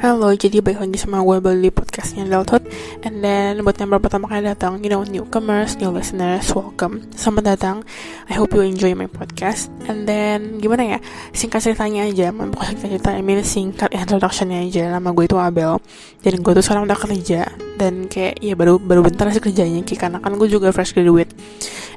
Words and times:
Halo, 0.00 0.32
jadi 0.32 0.64
balik 0.64 0.80
lagi 0.80 0.96
sama 0.96 1.20
gue 1.20 1.44
beli 1.44 1.68
podcastnya 1.68 2.24
Adulthood 2.24 2.64
And 3.04 3.20
then 3.20 3.60
buat 3.60 3.76
yang 3.76 3.92
baru 3.92 4.00
pertama 4.00 4.32
kali 4.32 4.48
datang 4.48 4.80
You 4.80 4.88
know, 4.88 5.04
newcomers, 5.04 5.76
new 5.76 5.92
listeners, 5.92 6.48
welcome. 6.56 7.04
Selamat 7.12 7.52
datang. 7.52 7.84
I 8.24 8.40
hope 8.40 8.56
you 8.56 8.64
enjoy 8.64 8.96
my 8.96 9.12
podcast. 9.12 9.68
And 9.92 10.08
then, 10.08 10.56
gimana 10.56 10.96
ya? 10.96 10.98
Singkat 11.36 11.60
ceritanya 11.60 12.08
aja 12.08 12.32
Bukan 12.32 12.48
singkat 12.48 12.96
cerita, 12.96 13.12
I 13.12 13.20
mean 13.20 13.44
singkat 13.44 13.92
introductionnya 13.92 14.64
aja. 14.64 14.88
Nama 14.88 15.04
gue 15.12 15.24
itu 15.28 15.36
Abel. 15.36 15.76
Dan 16.24 16.40
gue 16.40 16.52
tuh 16.56 16.64
sekarang 16.64 16.88
udah 16.88 16.96
kerja. 16.96 17.52
Dan 17.76 18.08
kayak, 18.08 18.40
ya 18.40 18.56
baru 18.56 18.80
baru 18.80 19.04
bentar 19.04 19.28
sih 19.28 19.44
kerjanya 19.44 19.84
kayak, 19.84 20.00
Karena 20.00 20.16
kan 20.24 20.32
gue 20.40 20.48
juga 20.48 20.72
fresh 20.72 20.96
graduate. 20.96 21.36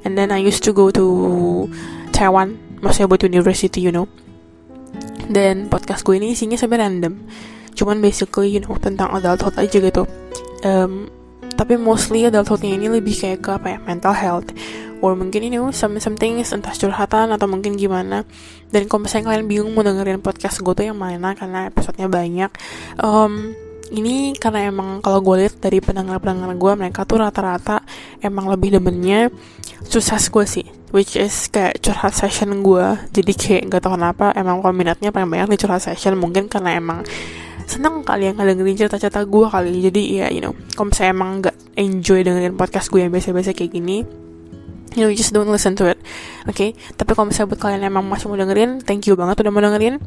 And 0.04 0.20
then 0.20 0.36
I 0.36 0.44
used 0.44 0.60
to 0.68 0.76
go 0.76 0.92
to 0.92 1.08
Taiwan 2.12 2.60
Maksudnya 2.84 3.08
buat 3.08 3.24
university, 3.24 3.80
you 3.80 3.96
know. 3.96 4.12
Dan 5.32 5.72
podcast 5.72 6.04
gue 6.04 6.20
ini 6.20 6.36
isinya 6.36 6.60
sebenarnya 6.60 6.92
random 6.92 7.16
cuman 7.74 8.00
basically 8.00 8.54
you 8.54 8.62
know 8.62 8.78
tentang 8.78 9.12
adulthood 9.14 9.58
aja 9.58 9.78
gitu. 9.78 10.04
Um, 10.64 11.12
tapi 11.54 11.78
mostly 11.78 12.26
adulthoodnya 12.26 12.74
ini 12.74 12.90
lebih 12.90 13.14
kayak 13.14 13.40
ke 13.46 13.50
apa 13.54 13.68
ya 13.76 13.80
mental 13.84 14.16
health. 14.16 14.50
Or 15.04 15.20
mungkin 15.20 15.44
ini 15.44 15.60
you 15.60 15.68
know, 15.68 15.76
some 15.76 16.00
something 16.00 16.40
entah 16.40 16.72
curhatan 16.72 17.36
atau 17.36 17.44
mungkin 17.44 17.76
gimana. 17.76 18.24
Dan 18.72 18.88
kalau 18.88 19.04
misalnya 19.04 19.36
kalian 19.36 19.46
bingung 19.52 19.76
mau 19.76 19.84
dengerin 19.84 20.24
podcast 20.24 20.64
gue 20.64 20.74
tuh 20.74 20.88
yang 20.88 20.98
mana 20.98 21.36
karena 21.36 21.68
episodenya 21.68 22.08
banyak 22.08 22.52
um, 23.04 23.52
ini 23.94 24.34
karena 24.34 24.74
emang 24.74 25.06
kalau 25.06 25.22
gue 25.22 25.46
lihat 25.46 25.62
dari 25.62 25.78
pendengar-pendengar 25.78 26.50
gue 26.58 26.72
mereka 26.74 27.06
tuh 27.06 27.22
rata-rata 27.22 27.86
emang 28.26 28.50
lebih 28.50 28.80
demennya 28.80 29.30
susah 29.86 30.18
gue 30.18 30.46
sih. 30.50 30.66
Which 30.94 31.18
is 31.18 31.50
kayak 31.50 31.82
curhat 31.82 32.14
session 32.18 32.66
gue. 32.66 32.86
Jadi 33.14 33.32
kayak 33.34 33.62
gak 33.70 33.82
tau 33.86 33.94
kenapa 33.98 34.34
emang 34.34 34.62
kalau 34.62 34.74
minatnya 34.74 35.10
paling 35.14 35.30
banyak 35.30 35.54
di 35.54 35.58
curhat 35.62 35.82
session 35.86 36.18
mungkin 36.18 36.50
karena 36.50 36.78
emang 36.78 37.06
seneng 37.68 38.04
kali 38.06 38.30
yang 38.32 38.36
ngedengerin 38.40 38.78
cerita-cerita 38.86 39.24
gue 39.28 39.46
kali. 39.50 39.74
Jadi 39.84 40.02
ya 40.20 40.28
you 40.32 40.42
know 40.42 40.54
kalau 40.74 40.90
misalnya 40.92 41.12
emang 41.14 41.30
gak 41.44 41.56
enjoy 41.78 42.20
dengerin 42.22 42.56
podcast 42.56 42.88
gue 42.94 43.02
yang 43.02 43.12
biasa-biasa 43.12 43.52
kayak 43.54 43.72
gini 43.74 44.23
you 44.94 45.04
know, 45.06 45.12
just 45.14 45.34
don't 45.34 45.50
listen 45.50 45.76
to 45.78 45.90
it. 45.90 46.00
Okay? 46.44 46.76
tapi 47.00 47.16
kalau 47.16 47.32
misalnya 47.32 47.56
buat 47.56 47.62
kalian 47.64 47.88
emang 47.88 48.04
masih 48.04 48.28
mau 48.28 48.36
dengerin 48.36 48.84
thank 48.84 49.08
you 49.08 49.16
banget 49.16 49.40
udah 49.44 49.52
mau 49.52 49.64
dengerin. 49.64 50.00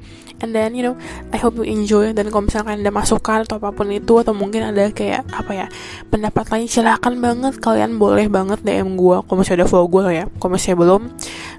And 0.44 0.52
then 0.52 0.76
you 0.76 0.84
know 0.84 0.94
I 1.32 1.40
hope 1.40 1.56
you 1.56 1.64
enjoy. 1.64 2.12
Dan 2.12 2.28
kalau 2.28 2.44
misalnya 2.44 2.72
kalian 2.72 2.80
ada 2.84 2.92
masukan 2.92 3.38
atau 3.48 3.56
apa 3.56 3.72
pun 3.72 3.88
itu 3.88 4.14
atau 4.20 4.36
mungkin 4.36 4.68
ada 4.68 4.92
kayak 4.92 5.24
apa 5.32 5.52
ya 5.52 5.66
pendapat 6.12 6.44
lain 6.52 6.68
silahkan 6.68 7.14
banget. 7.16 7.56
Kalian 7.58 7.96
boleh 7.96 8.28
banget 8.28 8.60
DM 8.62 9.00
gue 9.00 9.16
kalau 9.24 9.36
masih 9.40 9.56
ada 9.56 9.64
follow 9.64 9.88
gue 9.88 10.02
ya. 10.12 10.24
Kalau 10.40 10.50
misalnya 10.52 10.76
belum 10.76 11.02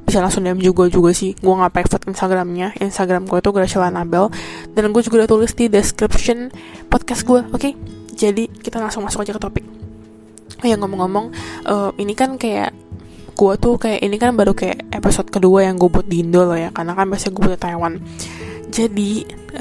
bisa 0.05 0.17
langsung 0.21 0.45
DM 0.45 0.61
juga 0.61 0.85
juga 0.87 1.09
sih. 1.11 1.33
Gue 1.41 1.53
nggak 1.57 1.73
private 1.73 2.03
Instagramnya. 2.09 2.77
Instagram 2.77 3.25
gue 3.25 3.39
itu 3.41 3.49
Graciela 3.49 3.89
Nabel. 3.89 4.29
Dan 4.77 4.93
gue 4.93 5.01
juga 5.01 5.25
udah 5.25 5.29
tulis 5.29 5.51
di 5.57 5.65
description 5.67 6.53
podcast 6.87 7.27
gue 7.27 7.43
oke 7.43 7.59
okay? 7.59 7.73
jadi 8.17 8.49
kita 8.49 8.81
langsung 8.81 9.05
masuk 9.05 9.21
aja 9.21 9.37
ke 9.37 9.41
topik. 9.41 9.65
Oh 10.57 10.65
ya 10.65 10.73
ngomong-ngomong, 10.81 11.29
uh, 11.69 11.93
ini 12.01 12.17
kan 12.17 12.33
kayak 12.41 12.73
gue 13.37 13.53
tuh 13.61 13.77
kayak 13.77 14.01
ini 14.01 14.17
kan 14.17 14.33
baru 14.33 14.57
kayak 14.57 14.89
episode 14.89 15.29
kedua 15.29 15.69
yang 15.69 15.77
gue 15.77 15.85
buat 15.85 16.09
di 16.09 16.25
Indo 16.25 16.41
loh 16.41 16.57
ya 16.57 16.73
karena 16.73 16.97
kan 16.97 17.05
biasanya 17.05 17.33
gue 17.37 17.43
buat 17.45 17.61
Taiwan. 17.61 17.93
Jadi 18.67 19.11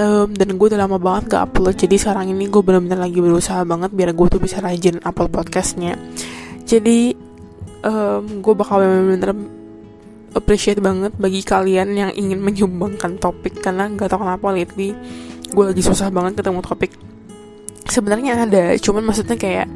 um, 0.00 0.28
dan 0.32 0.48
gue 0.56 0.66
udah 0.72 0.80
lama 0.80 0.96
banget 0.96 1.36
gak 1.36 1.42
upload 1.52 1.76
jadi 1.76 1.94
sekarang 2.00 2.32
ini 2.32 2.48
gue 2.48 2.62
bener-bener 2.64 2.98
lagi 2.98 3.20
berusaha 3.20 3.62
banget 3.68 3.92
biar 3.92 4.16
gue 4.16 4.26
tuh 4.32 4.40
bisa 4.40 4.64
rajin 4.64 4.96
upload 5.04 5.28
podcastnya. 5.28 5.94
Jadi 6.64 7.12
um, 7.84 8.40
gue 8.40 8.54
bakal 8.56 8.80
bener-bener 8.80 9.30
appreciate 10.32 10.80
banget 10.80 11.12
bagi 11.16 11.40
kalian 11.44 11.96
yang 11.96 12.10
ingin 12.16 12.40
menyumbangkan 12.40 13.20
topik 13.20 13.60
karena 13.60 13.92
gak 13.92 14.08
tau 14.08 14.24
kenapa 14.24 14.56
lately 14.56 14.96
gue 15.52 15.64
lagi 15.68 15.82
susah 15.84 16.08
banget 16.08 16.40
ketemu 16.40 16.64
topik. 16.64 16.96
Sebenarnya 17.86 18.48
ada 18.48 18.74
cuman 18.80 19.04
maksudnya 19.04 19.36
kayak 19.36 19.68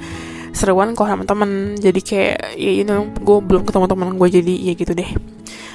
seruan 0.52 0.92
kok 0.94 1.06
sama 1.06 1.24
temen. 1.26 1.76
Jadi 1.78 2.00
kayak 2.02 2.58
ya 2.58 2.70
you 2.70 2.84
know 2.86 3.06
gue 3.06 3.38
belum 3.42 3.62
ketemu 3.66 3.86
temen 3.90 4.08
gue 4.18 4.28
jadi 4.28 4.54
ya 4.70 4.72
gitu 4.76 4.92
deh. 4.94 5.10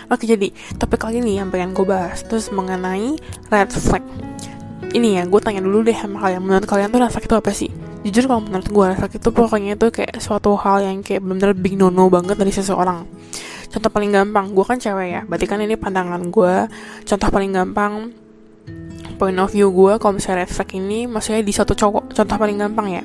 Oke 0.05 0.29
jadi 0.29 0.53
topik 0.77 1.01
kali 1.01 1.17
ini 1.17 1.41
yang 1.41 1.49
pengen 1.49 1.73
gue 1.73 1.85
bahas 1.85 2.21
terus 2.21 2.53
mengenai 2.53 3.17
red 3.49 3.69
flag. 3.73 4.05
Ini 4.95 5.19
ya 5.19 5.23
gue 5.25 5.39
tanya 5.41 5.65
dulu 5.65 5.81
deh 5.81 5.97
sama 5.97 6.21
kalian. 6.21 6.41
Menurut 6.45 6.65
kalian 6.69 6.93
tuh 6.93 6.99
red 7.01 7.11
itu 7.11 7.35
apa 7.35 7.51
sih? 7.51 7.71
Jujur 8.05 8.29
kalau 8.29 8.41
menurut 8.45 8.69
gue 8.69 8.85
red 8.93 9.13
itu 9.17 9.29
pokoknya 9.33 9.73
itu 9.73 9.87
kayak 9.89 10.21
suatu 10.21 10.53
hal 10.61 10.85
yang 10.85 11.01
kayak 11.01 11.25
bener-bener 11.25 11.57
big 11.57 11.73
no 11.73 11.89
no 11.89 12.05
banget 12.07 12.37
dari 12.37 12.53
seseorang. 12.53 13.09
Contoh 13.73 13.89
paling 13.89 14.13
gampang 14.13 14.53
gue 14.53 14.65
kan 14.65 14.77
cewek 14.77 15.07
ya. 15.09 15.21
Berarti 15.25 15.45
kan 15.49 15.57
ini 15.59 15.75
pandangan 15.75 16.21
gue 16.29 16.53
contoh 17.01 17.29
paling 17.33 17.51
gampang 17.51 17.93
point 19.15 19.39
of 19.39 19.49
view 19.49 19.71
gue 19.71 19.97
kalau 19.97 20.19
misalnya 20.19 20.45
red 20.45 20.51
flag 20.53 20.69
ini 20.77 21.09
maksudnya 21.09 21.41
di 21.41 21.51
satu 21.51 21.73
cowok. 21.73 22.13
Contoh 22.13 22.37
paling 22.37 22.61
gampang 22.61 22.87
ya 22.93 23.03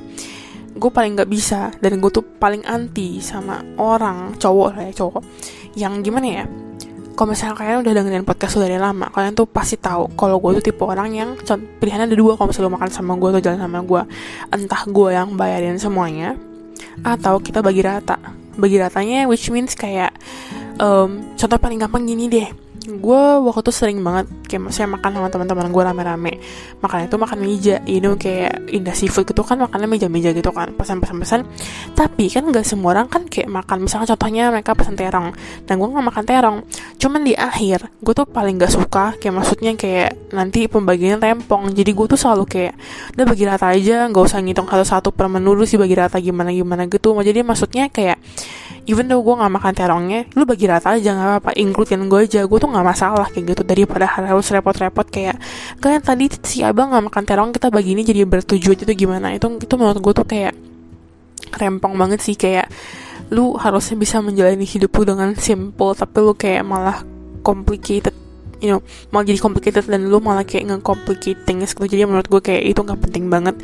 gue 0.71 0.91
paling 0.91 1.19
gak 1.19 1.29
bisa 1.29 1.71
dan 1.83 1.99
gue 1.99 2.11
tuh 2.11 2.23
paling 2.23 2.63
anti 2.63 3.19
sama 3.19 3.59
orang 3.77 4.35
cowok 4.39 4.69
lah 4.75 4.83
ya 4.87 4.93
cowok 4.95 5.23
yang 5.75 5.99
gimana 5.99 6.27
ya 6.27 6.45
kalau 7.11 7.35
misalnya 7.35 7.55
kalian 7.59 7.83
udah 7.83 7.93
dengerin 7.93 8.25
podcast 8.25 8.55
udah 8.57 8.67
dari 8.71 8.81
lama 8.81 9.11
kalian 9.11 9.35
tuh 9.35 9.45
pasti 9.45 9.75
tahu 9.77 10.15
kalau 10.15 10.39
gue 10.39 10.57
tuh 10.57 10.71
tipe 10.71 10.83
orang 10.87 11.11
yang 11.11 11.29
pilihannya 11.77 12.07
ada 12.07 12.17
dua 12.17 12.39
kalau 12.39 12.49
misalnya 12.49 12.71
makan 12.71 12.89
sama 12.89 13.13
gue 13.19 13.29
atau 13.35 13.41
jalan 13.43 13.59
sama 13.59 13.79
gue 13.83 14.01
entah 14.49 14.83
gue 14.87 15.09
yang 15.11 15.35
bayarin 15.35 15.77
semuanya 15.77 16.39
atau 17.01 17.39
kita 17.39 17.63
bagi 17.63 17.81
rata. 17.81 18.17
Bagi 18.51 18.75
ratanya 18.75 19.31
which 19.31 19.47
means 19.47 19.73
kayak 19.79 20.11
um, 20.75 21.23
contoh 21.39 21.55
paling 21.55 21.79
gampang 21.79 22.03
gini 22.03 22.27
deh 22.27 22.49
gue 22.81 23.23
waktu 23.45 23.61
itu 23.61 23.73
sering 23.73 24.01
banget 24.01 24.25
kayak 24.49 24.73
saya 24.73 24.89
makan 24.89 25.13
sama 25.13 25.27
teman-teman 25.29 25.69
gue 25.69 25.83
rame-rame. 25.85 26.33
Makannya 26.81 27.05
itu 27.05 27.17
makan 27.21 27.37
meja 27.37 27.75
you 27.85 28.01
know 28.01 28.17
kayak 28.17 28.57
indah 28.73 28.97
seafood 28.97 29.29
gitu 29.29 29.45
kan 29.45 29.61
makannya 29.61 29.85
meja-meja 29.85 30.33
gitu 30.33 30.49
kan 30.49 30.73
pesan-pesan-pesan. 30.73 31.45
Tapi 31.93 32.25
kan 32.33 32.49
gak 32.49 32.65
semua 32.65 32.97
orang 32.97 33.05
kan 33.05 33.29
kayak 33.29 33.53
makan 33.53 33.85
misalnya 33.85 34.17
contohnya 34.17 34.49
mereka 34.49 34.73
pesan 34.73 34.97
terong. 34.97 35.29
Dan 35.69 35.77
gue 35.77 35.87
nggak 35.93 36.05
makan 36.09 36.23
terong. 36.25 36.57
Cuman 36.97 37.21
di 37.21 37.37
akhir 37.37 37.85
gue 38.01 38.13
tuh 38.17 38.25
paling 38.25 38.57
gak 38.57 38.73
suka 38.73 39.13
kayak 39.21 39.33
maksudnya 39.37 39.71
kayak 39.77 40.33
nanti 40.33 40.65
pembagiannya 40.65 41.21
tempong. 41.21 41.69
Jadi 41.77 41.91
gue 41.93 42.05
tuh 42.09 42.17
selalu 42.17 42.49
kayak 42.49 42.73
udah 43.13 43.25
bagi 43.29 43.43
rata 43.45 43.69
aja 43.69 44.09
nggak 44.09 44.23
usah 44.25 44.41
ngitung 44.41 44.65
satu-satu 44.65 45.13
per 45.13 45.29
menu 45.29 45.53
sih 45.69 45.77
bagi 45.77 45.93
rata 45.93 46.17
gimana 46.17 46.49
gimana 46.49 46.89
gitu. 46.89 47.13
Jadi 47.13 47.45
maksudnya 47.45 47.93
kayak 47.93 48.17
even 48.89 49.05
though 49.09 49.21
gue 49.21 49.35
nggak 49.37 49.53
makan 49.53 49.73
terongnya 49.77 50.21
lu 50.33 50.43
bagi 50.47 50.65
rata 50.65 50.95
aja 50.97 51.13
nggak 51.13 51.27
apa-apa. 51.27 51.51
Includein 51.57 52.05
gue 52.07 52.19
aja 52.25 52.41
gue 52.45 52.57
tuh 52.57 52.69
nggak 52.69 52.85
masalah 52.85 53.27
kayak 53.29 53.55
gitu. 53.55 53.61
Daripada 53.65 54.05
harus 54.07 54.47
repot-repot 54.49 55.07
kayak 55.09 55.37
kalian 55.81 56.01
tadi 56.01 56.25
si 56.45 56.65
abang 56.65 56.93
nggak 56.93 57.05
makan 57.11 57.23
terong 57.25 57.51
kita 57.53 57.67
bagi 57.69 57.93
ini 57.93 58.01
jadi 58.01 58.25
bertujuan 58.25 58.77
itu 58.81 58.93
gimana? 58.93 59.33
Itu 59.35 59.51
itu 59.57 59.73
menurut 59.77 59.99
gue 60.01 60.13
tuh 60.17 60.27
kayak 60.27 60.53
rempong 61.57 61.99
banget 61.99 62.19
sih 62.23 62.35
kayak 62.39 62.71
lu 63.31 63.55
harusnya 63.55 63.95
bisa 63.95 64.19
menjalani 64.19 64.67
hidup 64.67 64.91
lu 64.99 65.03
dengan 65.07 65.31
simple 65.39 65.95
tapi 65.95 66.17
lu 66.19 66.35
kayak 66.35 66.67
malah 66.67 66.99
complicated 67.41 68.11
you 68.61 68.69
know 68.69 68.83
malah 69.09 69.25
jadi 69.25 69.39
complicated 69.39 69.87
dan 69.87 70.11
lu 70.11 70.19
malah 70.19 70.45
kayak 70.45 70.69
nge-complicate 70.69 71.41
things 71.47 71.73
gitu 71.73 71.87
jadi 71.87 72.05
menurut 72.05 72.29
gue 72.29 72.41
kayak 72.43 72.75
itu 72.75 72.79
nggak 72.83 72.99
penting 73.07 73.25
banget 73.31 73.55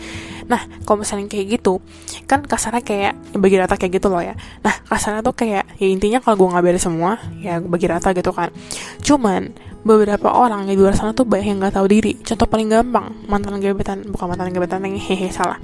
nah 0.48 0.64
kalau 0.88 1.04
misalnya 1.04 1.28
kayak 1.28 1.60
gitu 1.60 1.84
kan 2.24 2.40
kasarnya 2.44 2.84
kayak 2.84 3.04
ya 3.04 3.12
bagi 3.36 3.56
rata 3.60 3.76
kayak 3.76 4.00
gitu 4.00 4.08
loh 4.08 4.24
ya. 4.24 4.34
Nah 4.64 4.76
kasarnya 4.88 5.20
tuh 5.20 5.36
kayak 5.36 5.68
ya 5.76 5.88
intinya 5.88 6.24
kalau 6.24 6.40
gue 6.40 6.48
nggak 6.56 6.64
beres 6.64 6.84
semua 6.88 7.20
ya 7.44 7.60
bagi 7.60 7.88
rata 7.88 8.16
gitu 8.16 8.32
kan. 8.32 8.50
Cuman 9.04 9.52
beberapa 9.84 10.32
orang 10.32 10.68
di 10.68 10.76
luar 10.76 10.96
sana 10.96 11.12
tuh 11.12 11.28
banyak 11.28 11.48
yang 11.52 11.60
nggak 11.60 11.76
tahu 11.76 11.88
diri. 11.92 12.16
Contoh 12.24 12.48
paling 12.48 12.68
gampang 12.72 13.28
mantan 13.28 13.60
gebetan 13.60 14.08
bukan 14.08 14.26
mantan 14.32 14.56
gebetan 14.56 14.84
yang 14.88 14.96
hehe 14.96 15.28
salah. 15.32 15.60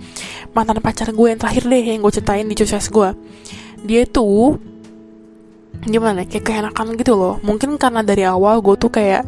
Mantan 0.51 0.83
pacar 0.83 1.11
gue 1.11 1.27
yang 1.31 1.39
terakhir 1.39 1.63
deh 1.67 1.83
yang 1.83 2.03
gue 2.03 2.11
ceritain 2.11 2.47
di 2.47 2.55
sukses 2.59 2.91
gue 2.91 3.09
dia 3.83 4.07
tuh 4.07 4.59
gimana 5.83 6.23
kayak 6.27 6.43
keenakan 6.43 6.95
gitu 6.99 7.15
loh. 7.15 7.39
Mungkin 7.39 7.79
karena 7.79 8.03
dari 8.03 8.27
awal 8.27 8.59
gue 8.59 8.75
tuh 8.75 8.91
kayak 8.91 9.23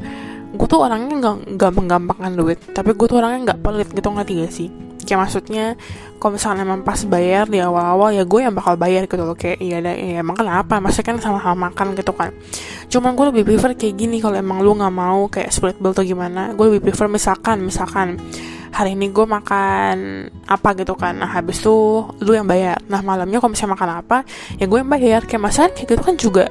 gue 0.55 0.67
tuh 0.67 0.83
orangnya 0.83 1.39
nggak 1.47 1.71
menggampangkan 1.75 2.31
duit. 2.35 2.59
Tapi 2.71 2.91
gue 2.91 3.07
tuh 3.07 3.19
orangnya 3.23 3.51
nggak 3.51 3.59
pelit 3.63 3.89
gitu 3.91 4.07
nggak 4.07 4.27
tiga 4.27 4.47
sih 4.51 4.84
kayak 5.05 5.29
maksudnya 5.29 5.77
kalau 6.17 6.41
misalnya 6.41 6.65
emang 6.65 6.81
pas 6.81 6.97
bayar 7.05 7.45
di 7.45 7.61
awal-awal 7.61 8.09
ya 8.09 8.25
gue 8.25 8.39
yang 8.41 8.51
bakal 8.57 8.73
bayar 8.75 9.05
gitu 9.05 9.21
loh. 9.21 9.37
Kayak 9.37 9.57
iya 9.61 9.77
ada 9.79 9.93
ya 9.93 10.25
emang 10.25 10.35
kenapa? 10.35 10.81
Maksudnya 10.81 11.13
kan 11.13 11.17
sama-sama 11.21 11.69
makan 11.69 11.93
gitu 11.93 12.11
kan. 12.17 12.33
Cuman 12.89 13.13
gue 13.13 13.25
lebih 13.29 13.43
prefer 13.45 13.77
kayak 13.77 13.95
gini 13.95 14.17
kalau 14.17 14.35
emang 14.35 14.65
lu 14.65 14.73
nggak 14.73 14.93
mau 14.93 15.29
kayak 15.29 15.53
split 15.53 15.77
bill 15.77 15.93
atau 15.93 16.01
gimana. 16.01 16.51
Gue 16.57 16.73
lebih 16.73 16.89
prefer 16.89 17.05
misalkan 17.05 17.61
misalkan 17.61 18.17
hari 18.75 18.91
ini 18.91 19.07
gue 19.13 19.23
makan 19.23 20.27
apa 20.49 20.69
gitu 20.75 20.97
kan. 20.97 21.15
Nah 21.21 21.29
habis 21.29 21.61
tuh 21.61 22.11
lu 22.25 22.33
yang 22.33 22.49
bayar. 22.49 22.81
Nah 22.89 22.99
malamnya 23.05 23.37
kalau 23.37 23.53
misalnya 23.53 23.73
makan 23.77 23.89
apa 24.01 24.17
ya 24.57 24.65
gue 24.65 24.77
yang 24.81 24.91
bayar. 24.91 25.21
Kayak 25.29 25.41
masakan 25.45 25.71
kayak 25.77 25.87
gitu 25.93 26.01
kan 26.01 26.15
juga 26.17 26.45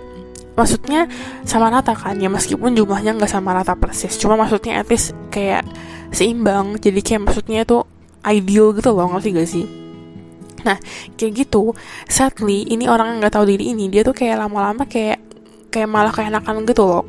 maksudnya 0.55 1.11
sama 1.43 1.69
rata 1.69 1.93
kan. 1.99 2.15
Ya 2.23 2.31
meskipun 2.31 2.79
jumlahnya 2.79 3.19
nggak 3.19 3.33
sama 3.33 3.53
rata 3.59 3.75
persis. 3.75 4.15
Cuma 4.17 4.39
maksudnya 4.39 4.81
least 4.87 5.12
kayak 5.35 5.67
seimbang. 6.15 6.79
Jadi 6.79 7.01
kayak 7.03 7.27
maksudnya 7.27 7.67
itu 7.67 7.83
ideal 8.25 8.73
gitu 8.73 8.91
loh 8.97 9.12
ngerti 9.12 9.29
gak 9.37 9.49
sih? 9.49 9.67
Nah 10.65 10.81
kayak 11.21 11.44
gitu 11.44 11.76
sadly 12.09 12.65
ini 12.73 12.88
orang 12.88 13.12
yang 13.12 13.19
nggak 13.21 13.37
tahu 13.37 13.44
diri 13.44 13.76
ini 13.76 13.93
dia 13.93 14.00
tuh 14.00 14.17
kayak 14.17 14.41
lama-lama 14.41 14.88
kayak 14.88 15.21
kayak 15.69 15.88
malah 15.93 16.09
kayak 16.09 16.32
enakan 16.32 16.65
gitu 16.65 16.82
loh. 16.88 17.05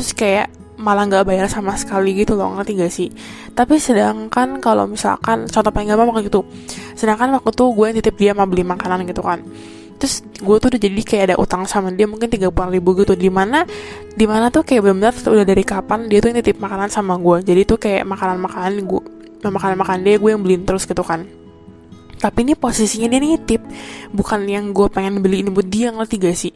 Terus 0.00 0.16
kayak 0.16 0.48
malah 0.80 1.04
nggak 1.04 1.28
bayar 1.28 1.44
sama 1.44 1.76
sekali 1.76 2.16
gitu 2.16 2.40
loh 2.40 2.56
ngerti 2.56 2.72
gak 2.80 2.88
sih? 2.88 3.08
Tapi 3.52 3.76
sedangkan 3.76 4.64
kalau 4.64 4.88
misalkan 4.88 5.44
contoh 5.44 5.68
paling 5.68 5.92
gampang 5.92 6.08
waktu 6.08 6.32
itu 6.32 6.40
sedangkan 6.96 7.36
waktu 7.36 7.52
tuh 7.52 7.68
gue 7.76 8.00
titip 8.00 8.16
dia 8.16 8.32
mau 8.32 8.48
beli 8.48 8.64
makanan 8.64 9.04
gitu 9.04 9.20
kan. 9.20 9.44
Terus 10.00 10.24
gue 10.40 10.56
tuh 10.56 10.72
udah 10.72 10.80
jadi 10.80 11.02
kayak 11.04 11.24
ada 11.28 11.36
utang 11.36 11.68
sama 11.68 11.92
dia 11.92 12.08
mungkin 12.08 12.32
tiga 12.32 12.48
puluh 12.48 12.72
ribu 12.72 12.96
gitu. 12.96 13.12
Di 13.12 13.28
mana 13.28 13.68
di 14.16 14.24
mana 14.24 14.48
tuh 14.48 14.64
kayak 14.64 14.80
benar-benar 14.88 15.12
udah 15.20 15.44
dari 15.44 15.60
kapan 15.68 16.08
dia 16.08 16.24
tuh 16.24 16.32
nitip 16.32 16.56
makanan 16.56 16.88
sama 16.88 17.20
gue. 17.20 17.44
Jadi 17.44 17.68
tuh 17.68 17.76
kayak 17.76 18.08
makanan 18.08 18.40
makanan 18.40 18.88
gue 18.88 19.19
makanan 19.48 19.80
makanan 19.80 20.00
dia 20.04 20.20
gue 20.20 20.30
yang 20.36 20.44
beliin 20.44 20.68
terus 20.68 20.84
gitu 20.84 21.00
kan. 21.00 21.24
Tapi 22.20 22.44
ini 22.44 22.52
posisinya 22.52 23.08
dia 23.08 23.16
nitip. 23.16 23.64
Bukan 24.12 24.44
yang 24.44 24.76
gue 24.76 24.92
pengen 24.92 25.24
beli 25.24 25.40
ini 25.40 25.48
buat 25.48 25.64
dia 25.64 25.88
ngerti 25.88 26.14
gak 26.20 26.36
sih? 26.36 26.52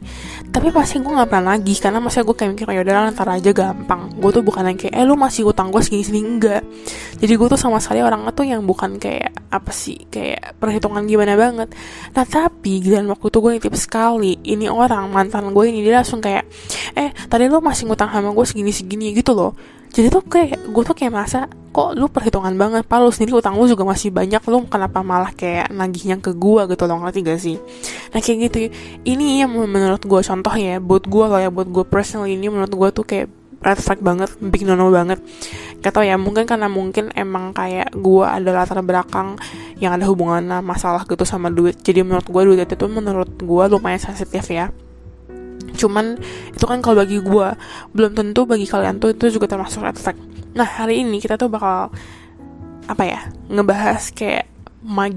Tapi 0.53 0.69
pasti 0.69 1.01
gue 1.01 1.09
nggak 1.09 1.25
pernah 1.25 1.57
lagi 1.57 1.73
karena 1.81 1.97
masih 1.97 2.21
gue 2.21 2.37
kayak 2.37 2.49
mikir 2.53 2.69
ya 2.69 2.81
udah 2.85 3.09
ntar 3.17 3.25
aja 3.33 3.49
gampang. 3.49 4.13
Gue 4.21 4.29
tuh 4.29 4.45
bukan 4.45 4.61
yang 4.69 4.77
kayak 4.77 4.93
eh 4.93 5.03
lu 5.03 5.17
masih 5.17 5.49
utang 5.49 5.73
gue 5.73 5.81
segini 5.81 6.05
segini 6.05 6.37
enggak. 6.37 6.61
Jadi 7.17 7.33
gue 7.33 7.47
tuh 7.49 7.57
sama 7.57 7.81
sekali 7.81 8.05
orangnya 8.05 8.29
tuh 8.29 8.45
yang 8.45 8.61
bukan 8.61 9.01
kayak 9.01 9.33
apa 9.49 9.73
sih 9.73 10.05
kayak 10.05 10.53
perhitungan 10.61 11.01
gimana 11.09 11.33
banget. 11.33 11.73
Nah 12.13 12.25
tapi 12.29 12.85
dalam 12.85 13.09
waktu 13.09 13.25
tuh 13.33 13.41
gue 13.41 13.51
nitip 13.57 13.73
sekali 13.73 14.37
ini 14.45 14.69
orang 14.69 15.09
mantan 15.09 15.49
gue 15.49 15.65
ini 15.65 15.81
dia 15.81 15.97
langsung 15.97 16.21
kayak 16.21 16.45
eh 16.93 17.09
tadi 17.25 17.49
lu 17.49 17.57
masih 17.57 17.89
ngutang 17.89 18.13
sama 18.13 18.29
gue 18.37 18.45
segini 18.45 18.69
segini 18.69 19.17
gitu 19.17 19.33
loh 19.33 19.57
jadi 19.95 20.11
tuh 20.11 20.27
kayak 20.27 20.59
gue 20.75 20.83
tuh 20.83 20.91
kayak 20.91 21.11
merasa 21.15 21.47
kok 21.71 21.95
lu 21.95 22.11
perhitungan 22.11 22.51
banget? 22.59 22.83
Pak 22.83 22.99
lu 22.99 23.15
sendiri 23.15 23.39
utang 23.39 23.55
lu 23.55 23.63
juga 23.63 23.87
masih 23.87 24.11
banyak. 24.11 24.43
Lu 24.51 24.67
kenapa 24.67 24.99
malah 24.99 25.31
kayak 25.31 25.71
nagihnya 25.71 26.19
ke 26.19 26.35
gue 26.35 26.61
gitu 26.67 26.83
loh 26.83 26.99
ngerti 26.99 27.19
gak 27.23 27.39
sih? 27.39 27.55
Nah 28.11 28.19
kayak 28.19 28.37
gitu. 28.51 28.75
Ini 29.07 29.47
yang 29.47 29.55
menurut 29.55 30.03
gue 30.03 30.19
contoh 30.19 30.51
ya 30.59 30.83
buat 30.83 31.07
gue 31.07 31.25
loh 31.31 31.39
ya 31.39 31.47
buat 31.47 31.71
gue 31.71 31.87
personal 31.87 32.27
ini 32.27 32.51
menurut 32.51 32.75
gue 32.75 32.89
tuh 32.91 33.07
kayak 33.07 33.27
red 33.63 33.79
flag 33.79 34.03
banget 34.03 34.35
big 34.43 34.67
no 34.67 34.75
no 34.75 34.91
banget. 34.91 35.23
Gak 35.79 35.95
tau 35.95 36.03
ya 36.03 36.19
mungkin 36.19 36.43
karena 36.43 36.67
mungkin 36.67 37.15
emang 37.15 37.55
kayak 37.55 37.95
gue 37.95 38.23
ada 38.27 38.51
latar 38.51 38.83
belakang 38.83 39.39
yang 39.79 39.95
ada 39.95 40.03
hubungan 40.11 40.43
masalah 40.59 41.07
gitu 41.07 41.23
sama 41.23 41.47
duit. 41.47 41.79
Jadi 41.79 42.03
menurut 42.03 42.27
gue 42.27 42.41
duit 42.43 42.67
itu 42.67 42.85
menurut 42.91 43.31
gue 43.39 43.63
lumayan 43.71 44.03
sensitif 44.03 44.43
ya 44.51 44.75
cuman 45.75 46.15
itu 46.55 46.65
kan 46.65 46.79
kalau 46.79 47.03
bagi 47.03 47.19
gue 47.19 47.47
belum 47.91 48.11
tentu 48.15 48.47
bagi 48.47 48.65
kalian 48.65 48.97
tuh 48.97 49.11
itu 49.11 49.27
juga 49.35 49.51
termasuk 49.51 49.83
red 49.83 49.99
flag 49.99 50.17
nah 50.55 50.65
hari 50.65 51.03
ini 51.03 51.19
kita 51.19 51.35
tuh 51.35 51.51
bakal 51.51 51.91
apa 52.85 53.03
ya 53.03 53.19
ngebahas 53.51 54.13
kayak 54.15 54.47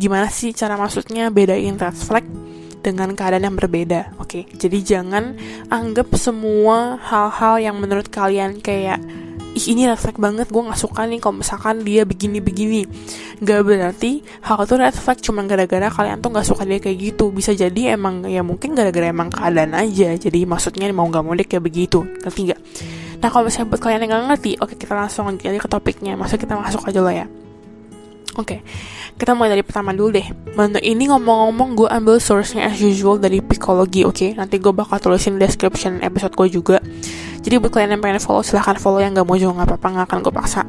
gimana 0.00 0.26
sih 0.32 0.56
cara 0.56 0.74
maksudnya 0.80 1.28
bedain 1.30 1.76
red 1.78 1.96
flag 1.96 2.24
dengan 2.78 3.12
keadaan 3.12 3.44
yang 3.44 3.58
berbeda. 3.58 4.16
Oke, 4.16 4.46
okay? 4.48 4.56
jadi 4.56 4.78
jangan 4.80 5.36
anggap 5.68 6.14
semua 6.14 6.96
hal-hal 7.02 7.60
yang 7.60 7.76
menurut 7.76 8.08
kalian 8.08 8.62
kayak 8.62 9.02
ih 9.56 9.64
ini 9.72 9.88
red 9.88 9.96
flag 9.96 10.16
banget 10.20 10.52
gue 10.52 10.62
nggak 10.62 10.80
suka 10.80 11.08
nih 11.08 11.18
kalau 11.22 11.40
misalkan 11.40 11.80
dia 11.86 12.04
begini 12.04 12.38
begini 12.42 12.84
gak 13.40 13.64
berarti 13.64 14.20
hal 14.44 14.60
itu 14.64 14.74
red 14.76 14.96
flag 14.96 15.18
cuma 15.24 15.40
gara-gara 15.48 15.88
kalian 15.88 16.18
tuh 16.20 16.30
nggak 16.34 16.46
suka 16.46 16.62
dia 16.68 16.78
kayak 16.82 16.98
gitu 17.00 17.32
bisa 17.32 17.56
jadi 17.56 17.96
emang 17.96 18.28
ya 18.28 18.44
mungkin 18.44 18.76
gara-gara 18.76 19.08
emang 19.08 19.32
keadaan 19.32 19.72
aja 19.72 20.14
jadi 20.18 20.44
maksudnya 20.44 20.90
mau 20.92 21.08
nggak 21.08 21.22
mau 21.24 21.32
dia 21.32 21.46
kayak 21.48 21.64
begitu 21.64 22.04
ngerti 22.24 22.52
gak 22.52 22.60
nah 23.18 23.28
kalau 23.32 23.48
misalnya 23.48 23.68
buat 23.72 23.80
kalian 23.82 24.00
yang 24.04 24.10
nggak 24.14 24.26
ngerti 24.36 24.50
oke 24.62 24.74
kita 24.78 24.92
langsung 24.94 25.26
aja 25.26 25.58
ke 25.58 25.70
topiknya 25.70 26.14
masa 26.14 26.38
kita 26.38 26.54
masuk 26.54 26.86
aja 26.86 27.00
lah 27.02 27.14
ya 27.24 27.26
Oke, 28.38 28.54
okay, 28.54 28.60
kita 29.18 29.34
mulai 29.34 29.58
dari 29.58 29.66
pertama 29.66 29.90
dulu 29.90 30.14
deh. 30.14 30.22
Menu 30.54 30.78
ini 30.78 31.10
ngomong-ngomong 31.10 31.74
gue 31.74 31.88
ambil 31.90 32.22
source-nya 32.22 32.70
as 32.70 32.78
usual 32.78 33.18
dari 33.18 33.42
psikologi, 33.42 34.06
oke? 34.06 34.14
Okay? 34.14 34.30
Nanti 34.38 34.62
gue 34.62 34.70
bakal 34.70 35.02
tulisin 35.02 35.42
description 35.42 35.98
episode 36.06 36.38
gue 36.38 36.46
juga. 36.46 36.78
Jadi 37.38 37.54
buat 37.62 37.72
kalian 37.72 37.98
yang 37.98 38.02
pengen 38.02 38.20
follow, 38.22 38.42
silahkan 38.42 38.76
follow. 38.76 39.02
Yang 39.02 39.22
gak 39.22 39.26
mau 39.26 39.36
juga 39.38 39.62
gak 39.62 39.68
apa-apa, 39.74 39.86
gak 39.94 40.06
akan 40.10 40.18
gue 40.26 40.34
paksa. 40.34 40.62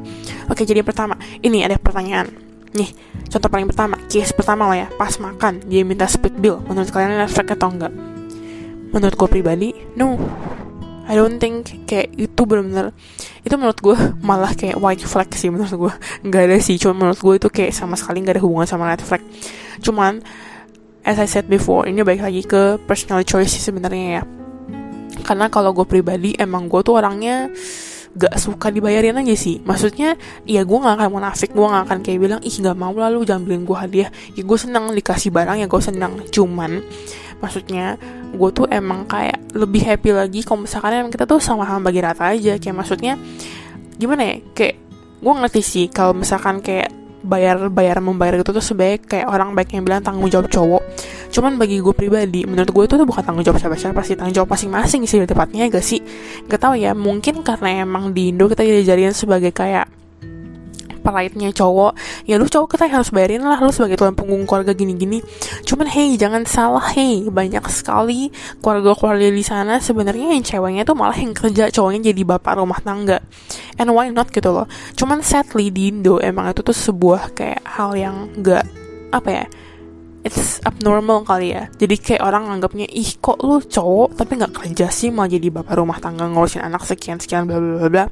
Oke, 0.46 0.62
jadi 0.62 0.80
pertama, 0.86 1.18
ini 1.42 1.66
ada 1.66 1.76
pertanyaan. 1.76 2.30
Nih, 2.70 2.94
contoh 3.26 3.50
paling 3.50 3.66
pertama, 3.66 3.98
case 4.06 4.30
pertama 4.30 4.70
lah 4.70 4.86
ya, 4.86 4.88
pas 4.94 5.10
makan, 5.18 5.58
dia 5.66 5.82
minta 5.82 6.06
split 6.06 6.38
bill. 6.38 6.62
Menurut 6.70 6.94
kalian 6.94 7.26
flag 7.26 7.50
atau 7.58 7.68
enggak? 7.74 7.90
Menurut 8.94 9.14
gue 9.18 9.28
pribadi, 9.28 9.74
no 9.98 10.14
I 11.10 11.18
don't 11.18 11.42
think 11.42 11.66
kayak 11.90 12.14
itu 12.14 12.46
benar-benar 12.46 12.94
itu 13.42 13.54
menurut 13.58 13.82
gue 13.82 13.98
malah 14.28 14.54
kayak 14.54 14.78
white 14.78 15.02
flag 15.02 15.26
sih 15.34 15.50
menurut 15.50 15.74
gue 15.74 15.92
nggak 16.22 16.42
ada 16.46 16.56
sih 16.62 16.78
cuma 16.78 16.94
menurut 16.94 17.18
gue 17.18 17.34
itu 17.42 17.48
kayak 17.50 17.74
sama 17.74 17.98
sekali 17.98 18.22
nggak 18.22 18.38
ada 18.38 18.42
hubungan 18.46 18.70
sama 18.70 18.86
red 18.86 19.02
flag 19.02 19.18
cuman 19.82 20.22
as 21.02 21.18
I 21.18 21.26
said 21.26 21.50
before 21.50 21.90
ini 21.90 22.06
balik 22.06 22.22
lagi 22.22 22.46
ke 22.46 22.78
personal 22.86 23.26
choice 23.26 23.58
sih 23.58 23.62
sebenarnya 23.64 24.22
ya 24.22 24.39
karena 25.22 25.52
kalau 25.52 25.72
gue 25.76 25.86
pribadi 25.86 26.34
emang 26.36 26.66
gue 26.66 26.80
tuh 26.82 26.98
orangnya 26.98 27.48
gak 28.10 28.34
suka 28.42 28.74
dibayarin 28.74 29.18
aja 29.22 29.36
sih. 29.38 29.62
Maksudnya 29.62 30.18
ya 30.42 30.66
gue 30.66 30.78
gak 30.78 30.98
akan 30.98 31.08
munafik 31.14 31.54
gue 31.54 31.62
gak 31.62 31.84
akan 31.86 31.98
kayak 32.02 32.18
bilang 32.18 32.40
ih 32.42 32.50
gak 32.50 32.74
mau 32.74 32.90
lalu 32.90 33.22
jangan 33.22 33.46
beliin 33.46 33.62
gue 33.62 33.76
hadiah. 33.78 34.10
Ya 34.34 34.42
gue 34.42 34.58
senang 34.58 34.90
dikasih 34.90 35.30
barang 35.30 35.62
ya 35.62 35.66
gue 35.70 35.80
senang 35.82 36.12
cuman 36.28 36.82
maksudnya 37.40 37.96
gue 38.34 38.50
tuh 38.52 38.66
emang 38.68 39.08
kayak 39.08 39.54
lebih 39.56 39.80
happy 39.86 40.10
lagi 40.12 40.40
kalau 40.44 40.66
misalkan 40.66 40.92
emang 40.92 41.12
kita 41.14 41.24
tuh 41.24 41.38
sama-sama 41.38 41.88
bagi 41.90 42.00
rata 42.02 42.34
aja. 42.34 42.58
Kayak 42.58 42.76
maksudnya 42.82 43.14
gimana 43.96 44.22
ya? 44.26 44.36
Kayak 44.58 44.76
gue 45.20 45.32
ngerti 45.46 45.62
sih 45.62 45.86
kalau 45.86 46.16
misalkan 46.16 46.58
kayak 46.64 46.99
bayar 47.20 47.68
bayar 47.68 48.00
membayar 48.00 48.40
itu 48.40 48.50
tuh 48.50 48.64
sebaik 48.64 49.06
kayak 49.06 49.28
orang 49.28 49.52
baik 49.52 49.76
yang 49.76 49.84
bilang 49.84 50.00
tanggung 50.00 50.28
jawab 50.32 50.48
cowok. 50.48 50.82
Cuman 51.30 51.60
bagi 51.60 51.78
gue 51.78 51.94
pribadi 51.94 52.42
menurut 52.48 52.70
gue 52.72 52.84
itu 52.88 52.94
tuh 52.96 53.06
bukan 53.06 53.22
tanggung 53.22 53.44
jawab 53.44 53.60
siapa 53.60 53.76
siapa 53.76 54.00
sih 54.02 54.16
tanggung 54.16 54.34
jawab 54.34 54.50
masing-masing 54.50 55.04
sih 55.04 55.22
tepatnya 55.28 55.68
gak 55.68 55.84
sih? 55.84 56.00
Gak 56.48 56.60
tau 56.60 56.74
ya 56.74 56.96
mungkin 56.96 57.44
karena 57.44 57.84
emang 57.84 58.10
di 58.16 58.32
Indo 58.32 58.48
kita 58.48 58.64
diajarin 58.64 59.14
sebagai 59.14 59.52
kayak 59.52 59.99
pride-nya 61.00 61.50
cowok. 61.50 61.96
Ya 62.28 62.36
lu 62.36 62.46
cowok 62.46 62.76
kita 62.76 62.86
harus 62.86 63.10
bayarin 63.10 63.42
lah 63.42 63.58
lu 63.58 63.72
sebagai 63.72 63.96
tuan 63.98 64.12
punggung 64.12 64.44
keluarga 64.44 64.76
gini-gini. 64.76 65.24
Cuman 65.64 65.88
hey 65.88 66.14
jangan 66.20 66.44
salah 66.44 66.92
hey. 66.92 67.26
Banyak 67.26 67.64
sekali 67.72 68.28
keluarga-keluarga 68.60 69.32
di 69.32 69.44
sana 69.44 69.80
sebenarnya 69.80 70.36
yang 70.36 70.44
ceweknya 70.44 70.82
tuh 70.84 70.94
malah 70.94 71.16
yang 71.16 71.32
kerja 71.32 71.72
cowoknya 71.72 72.12
jadi 72.12 72.22
bapak 72.22 72.60
rumah 72.60 72.78
tangga. 72.84 73.24
And 73.80 73.90
why 73.90 74.12
not 74.12 74.30
gitu 74.30 74.52
loh. 74.52 74.68
Cuman 74.94 75.24
sadly 75.24 75.72
di 75.72 75.90
Indo 75.90 76.20
emang 76.20 76.52
itu 76.52 76.60
tuh 76.60 76.76
sebuah 76.76 77.32
kayak 77.34 77.64
hal 77.64 77.96
yang 77.96 78.28
gak 78.38 78.68
apa 79.10 79.28
ya 79.28 79.46
it's 80.20 80.60
abnormal 80.62 81.24
kali 81.24 81.56
ya. 81.56 81.72
Jadi 81.80 81.96
kayak 81.96 82.22
orang 82.24 82.52
anggapnya 82.52 82.84
ih 82.88 83.16
kok 83.16 83.40
lu 83.40 83.60
cowok 83.64 84.20
tapi 84.20 84.36
nggak 84.36 84.52
kerja 84.52 84.86
sih 84.92 85.08
mau 85.08 85.24
jadi 85.24 85.48
bapak 85.48 85.74
rumah 85.76 85.96
tangga 85.96 86.28
ngurusin 86.28 86.60
anak 86.60 86.84
sekian 86.84 87.16
sekian 87.16 87.48
bla 87.48 87.56
bla 87.56 87.88
bla 87.88 88.04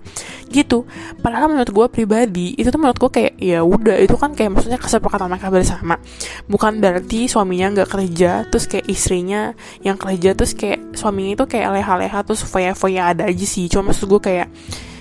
gitu. 0.49 0.89
Padahal 1.21 1.53
menurut 1.53 1.71
gue 1.71 1.87
pribadi 1.93 2.57
itu 2.57 2.69
tuh 2.73 2.81
menurut 2.81 2.97
gue 2.97 3.11
kayak 3.13 3.33
ya 3.37 3.61
udah 3.61 3.97
itu 4.01 4.17
kan 4.17 4.33
kayak 4.33 4.57
maksudnya 4.57 4.81
kesepakatan 4.81 5.29
mereka 5.29 5.53
bersama. 5.53 6.01
Bukan 6.49 6.81
berarti 6.81 7.29
suaminya 7.29 7.83
nggak 7.83 7.89
kerja 7.93 8.49
terus 8.49 8.65
kayak 8.65 8.89
istrinya 8.89 9.53
yang 9.85 10.01
kerja 10.01 10.33
terus 10.33 10.57
kayak 10.57 10.97
suaminya 10.97 11.37
itu 11.37 11.45
kayak 11.45 11.77
leha-leha 11.77 12.25
terus 12.25 12.41
foya-foya 12.45 13.13
ada 13.13 13.29
aja 13.29 13.47
sih. 13.47 13.69
Cuma 13.69 13.93
maksud 13.93 14.09
gue 14.09 14.21
kayak 14.21 14.49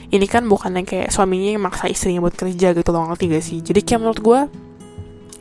ini 0.07 0.23
kan 0.23 0.47
bukan 0.47 0.71
yang 0.71 0.87
kayak 0.87 1.11
suaminya 1.11 1.59
yang 1.59 1.63
maksa 1.63 1.91
istrinya 1.91 2.23
buat 2.23 2.35
kerja 2.35 2.71
gitu 2.71 2.89
loh 2.95 3.11
ngerti 3.11 3.25
gak 3.27 3.43
sih? 3.43 3.59
Jadi 3.59 3.79
kayak 3.83 3.99
menurut 3.99 4.19
gue 4.23 4.39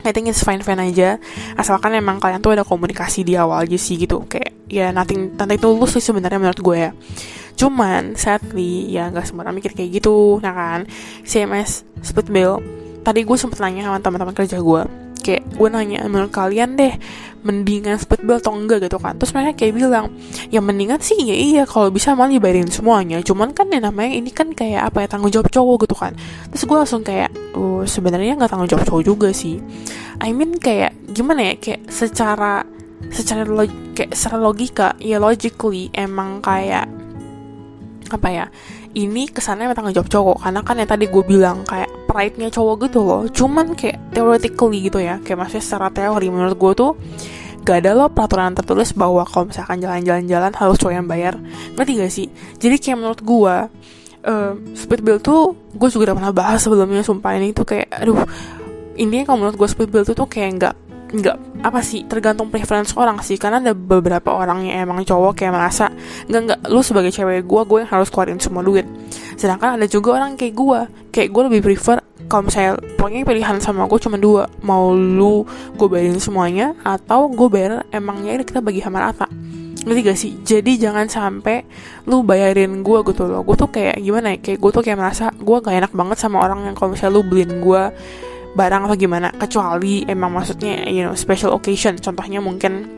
I 0.07 0.15
think 0.15 0.31
it's 0.31 0.41
fine 0.41 0.63
fine 0.63 0.79
aja. 0.79 1.19
Asalkan 1.59 1.91
emang 1.93 2.17
kalian 2.23 2.39
tuh 2.39 2.55
ada 2.55 2.63
komunikasi 2.63 3.27
di 3.27 3.35
awal 3.35 3.67
aja 3.67 3.75
sih 3.75 3.99
gitu. 3.99 4.23
Kayak 4.25 4.55
ya 4.71 4.95
nothing 4.95 5.35
nothing 5.35 5.59
tulus 5.59 5.93
sih 5.99 6.03
sebenarnya 6.03 6.39
menurut 6.39 6.59
gue 6.63 6.77
ya. 6.79 6.91
Cuman 7.59 8.15
sadly 8.15 8.87
ya 8.93 9.11
nggak 9.11 9.27
semua 9.27 9.43
orang 9.43 9.59
mikir 9.59 9.75
kayak 9.75 9.99
gitu 9.99 10.39
nah 10.39 10.55
kan? 10.55 10.79
CMS 11.27 11.83
split 11.99 12.31
bill. 12.31 12.63
Tadi 13.03 13.23
gue 13.27 13.37
sempet 13.39 13.59
nanya 13.59 13.91
sama 13.91 13.99
teman-teman 13.99 14.35
kerja 14.35 14.57
gue. 14.63 14.81
Kayak 15.19 15.43
gue 15.51 15.67
nanya 15.67 16.07
menurut 16.07 16.31
kalian 16.31 16.79
deh 16.79 16.95
mendingan 17.47 17.95
split 17.95 18.27
bill 18.27 18.43
atau 18.43 18.51
enggak 18.51 18.83
gitu 18.83 18.99
kan. 18.99 19.15
Terus 19.15 19.31
mereka 19.31 19.63
kayak 19.63 19.73
bilang 19.79 20.05
ya 20.51 20.59
mendingan 20.59 20.99
sih 20.99 21.15
ya 21.15 21.35
iya 21.35 21.63
kalau 21.63 21.87
bisa 21.87 22.11
malah 22.11 22.35
dibayarin 22.35 22.67
semuanya. 22.67 23.23
Cuman 23.23 23.55
kan 23.55 23.71
ya 23.71 23.79
namanya 23.79 24.11
ini 24.19 24.35
kan 24.35 24.51
kayak 24.51 24.91
apa 24.91 25.03
ya 25.03 25.07
tanggung 25.07 25.31
jawab 25.31 25.47
cowok 25.47 25.87
gitu 25.87 25.95
kan. 25.95 26.11
Terus 26.51 26.63
gue 26.67 26.77
langsung 26.77 27.01
kayak 27.07 27.31
oh 27.55 27.87
sebenarnya 27.87 28.35
nggak 28.35 28.51
tanggung 28.51 28.67
jawab 28.67 28.83
cowok 28.83 29.03
juga 29.07 29.29
sih. 29.31 29.63
I 30.19 30.35
mean 30.35 30.59
kayak 30.59 30.91
gimana 31.15 31.53
ya 31.53 31.53
kayak 31.55 31.87
secara 31.87 32.67
secara 33.07 33.47
log 33.47 33.71
kayak 33.95 34.11
secara 34.17 34.37
logika 34.41 34.87
ya 34.99 35.21
logically 35.21 35.93
emang 35.93 36.41
kayak 36.41 36.89
apa 38.07 38.27
ya 38.31 38.45
ini 38.97 39.29
kesannya 39.29 39.69
tanggung 39.77 39.93
jawab 39.93 40.09
cowok. 40.09 40.37
Karena 40.41 40.61
kan 40.65 40.75
yang 40.81 40.89
tadi 40.89 41.05
gue 41.05 41.23
bilang 41.23 41.61
kayak 41.69 42.09
pride-nya 42.09 42.49
cowok 42.49 42.89
gitu 42.89 42.99
loh. 43.05 43.21
Cuman 43.29 43.77
kayak 43.77 44.17
theoretically 44.17 44.89
gitu 44.89 44.97
ya. 44.97 45.21
Kayak 45.21 45.45
maksudnya 45.45 45.63
secara 45.63 45.87
teori 45.93 46.27
menurut 46.33 46.57
gue 46.57 46.71
tuh 46.73 46.91
gak 47.61 47.83
ada 47.83 47.91
loh 47.93 48.09
peraturan 48.09 48.55
tertulis 48.55 48.95
bahwa 48.95 49.27
kalau 49.27 49.51
misalkan 49.51 49.77
jalan-jalan-jalan 49.83 50.51
harus 50.57 50.75
cowok 50.81 50.93
yang 50.97 51.05
bayar. 51.05 51.37
Ngerti 51.77 51.91
gak 52.01 52.13
sih? 52.13 52.27
Jadi 52.57 52.75
kayak 52.81 52.97
menurut 52.97 53.21
gue 53.21 53.55
uh, 54.25 54.53
split 54.73 55.01
bill 55.05 55.19
tuh 55.21 55.53
gue 55.77 55.89
juga 55.93 56.11
udah 56.11 56.15
pernah 56.17 56.33
bahas 56.33 56.59
sebelumnya 56.65 57.05
sumpah. 57.05 57.37
Ini 57.37 57.53
tuh 57.53 57.65
kayak 57.69 57.93
aduh 57.93 58.17
intinya 58.97 59.29
kalau 59.29 59.45
menurut 59.45 59.55
gue 59.61 59.69
split 59.69 59.89
bill 59.93 60.05
tuh 60.07 60.17
tuh 60.17 60.25
kayak 60.25 60.49
nggak 60.57 60.75
nggak 61.07 61.63
apa 61.63 61.79
sih 61.79 62.03
tergantung 62.05 62.51
preference 62.51 62.93
orang 62.95 63.19
sih. 63.23 63.39
Karena 63.39 63.63
ada 63.63 63.73
beberapa 63.73 64.35
orang 64.35 64.67
yang 64.67 64.87
emang 64.87 65.03
cowok 65.07 65.37
kayak 65.37 65.53
merasa 65.55 65.91
nggak 66.27 66.41
nggak 66.47 66.59
lu 66.71 66.81
sebagai 66.83 67.11
cewek 67.11 67.47
gue 67.47 67.61
gue 67.63 67.79
yang 67.85 67.91
harus 67.91 68.09
keluarin 68.11 68.39
semua 68.39 68.63
duit. 68.63 68.85
Sedangkan 69.39 69.79
ada 69.79 69.85
juga 69.87 70.19
orang 70.19 70.35
kayak 70.35 70.53
gue 70.55 70.79
kayak 71.13 71.29
gue 71.31 71.43
lebih 71.51 71.61
prefer 71.63 71.97
kalau 72.27 72.51
misalnya 72.51 72.75
pokoknya 72.99 73.23
pilihan 73.23 73.57
sama 73.63 73.87
gue 73.87 73.99
cuma 74.03 74.19
dua. 74.19 74.51
Mau 74.61 74.91
lu 74.91 75.47
gue 75.79 75.87
bayarin 75.87 76.19
semuanya 76.19 76.75
atau 76.83 77.31
gue 77.31 77.47
bayar 77.47 77.87
emangnya 77.89 78.43
kita 78.43 78.59
bagi 78.59 78.83
sama 78.83 78.99
rata. 78.99 79.27
Ngerti 79.87 80.01
gak 80.03 80.19
sih? 80.19 80.31
Jadi 80.43 80.75
jangan 80.75 81.07
sampai 81.07 81.63
lu 82.11 82.19
bayarin 82.19 82.83
gue 82.83 82.99
gitu 83.07 83.23
loh. 83.23 83.39
Gue 83.47 83.55
tuh 83.55 83.71
kayak 83.71 84.03
gimana 84.03 84.35
ya? 84.35 84.37
Kayak 84.43 84.59
gue 84.59 84.71
tuh 84.75 84.83
kayak 84.83 84.99
merasa 84.99 85.31
gue 85.31 85.57
gak 85.63 85.71
enak 85.71 85.91
banget 85.95 86.17
sama 86.19 86.43
orang 86.43 86.67
yang 86.67 86.75
kalau 86.75 86.91
misalnya 86.91 87.15
lu 87.15 87.23
beliin 87.23 87.63
gue 87.63 87.83
barang 88.57 88.89
atau 88.89 88.97
gimana 88.97 89.29
kecuali 89.29 90.01
emang 90.09 90.33
maksudnya 90.33 90.89
you 90.89 91.05
know 91.05 91.13
special 91.13 91.53
occasion. 91.53 92.01
Contohnya 92.01 92.41
mungkin 92.41 92.97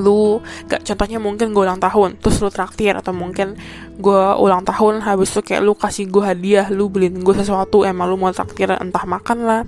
lu 0.00 0.40
gak 0.70 0.88
contohnya 0.88 1.20
mungkin 1.20 1.52
gue 1.52 1.62
ulang 1.68 1.76
tahun 1.76 2.16
terus 2.16 2.40
lu 2.40 2.48
traktir 2.48 2.96
atau 2.96 3.12
mungkin 3.12 3.60
gue 4.00 4.24
ulang 4.40 4.64
tahun 4.64 5.04
habis 5.04 5.36
itu 5.36 5.52
kayak 5.52 5.60
lu 5.60 5.76
kasih 5.76 6.08
gue 6.08 6.24
hadiah 6.24 6.64
lu 6.72 6.88
beliin 6.88 7.20
gue 7.20 7.34
sesuatu 7.36 7.84
emang 7.84 8.08
lu 8.08 8.16
mau 8.16 8.32
traktir 8.32 8.72
entah 8.72 9.04
makan 9.04 9.38
lah 9.44 9.62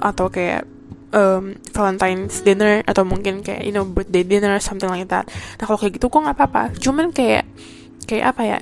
atau 0.00 0.32
kayak 0.32 0.64
um, 1.12 1.56
Valentine's 1.72 2.40
dinner 2.40 2.80
atau 2.84 3.04
mungkin 3.04 3.44
kayak 3.44 3.64
you 3.64 3.72
know 3.74 3.84
birthday 3.84 4.24
dinner 4.24 4.56
something 4.62 4.88
like 4.88 5.08
that. 5.08 5.28
Nah 5.60 5.64
kalau 5.68 5.78
kayak 5.80 6.00
gitu 6.00 6.08
gue 6.08 6.20
nggak 6.24 6.36
apa-apa. 6.36 6.62
Cuman 6.78 7.12
kayak 7.12 7.44
kayak 8.08 8.32
apa 8.34 8.42
ya 8.44 8.58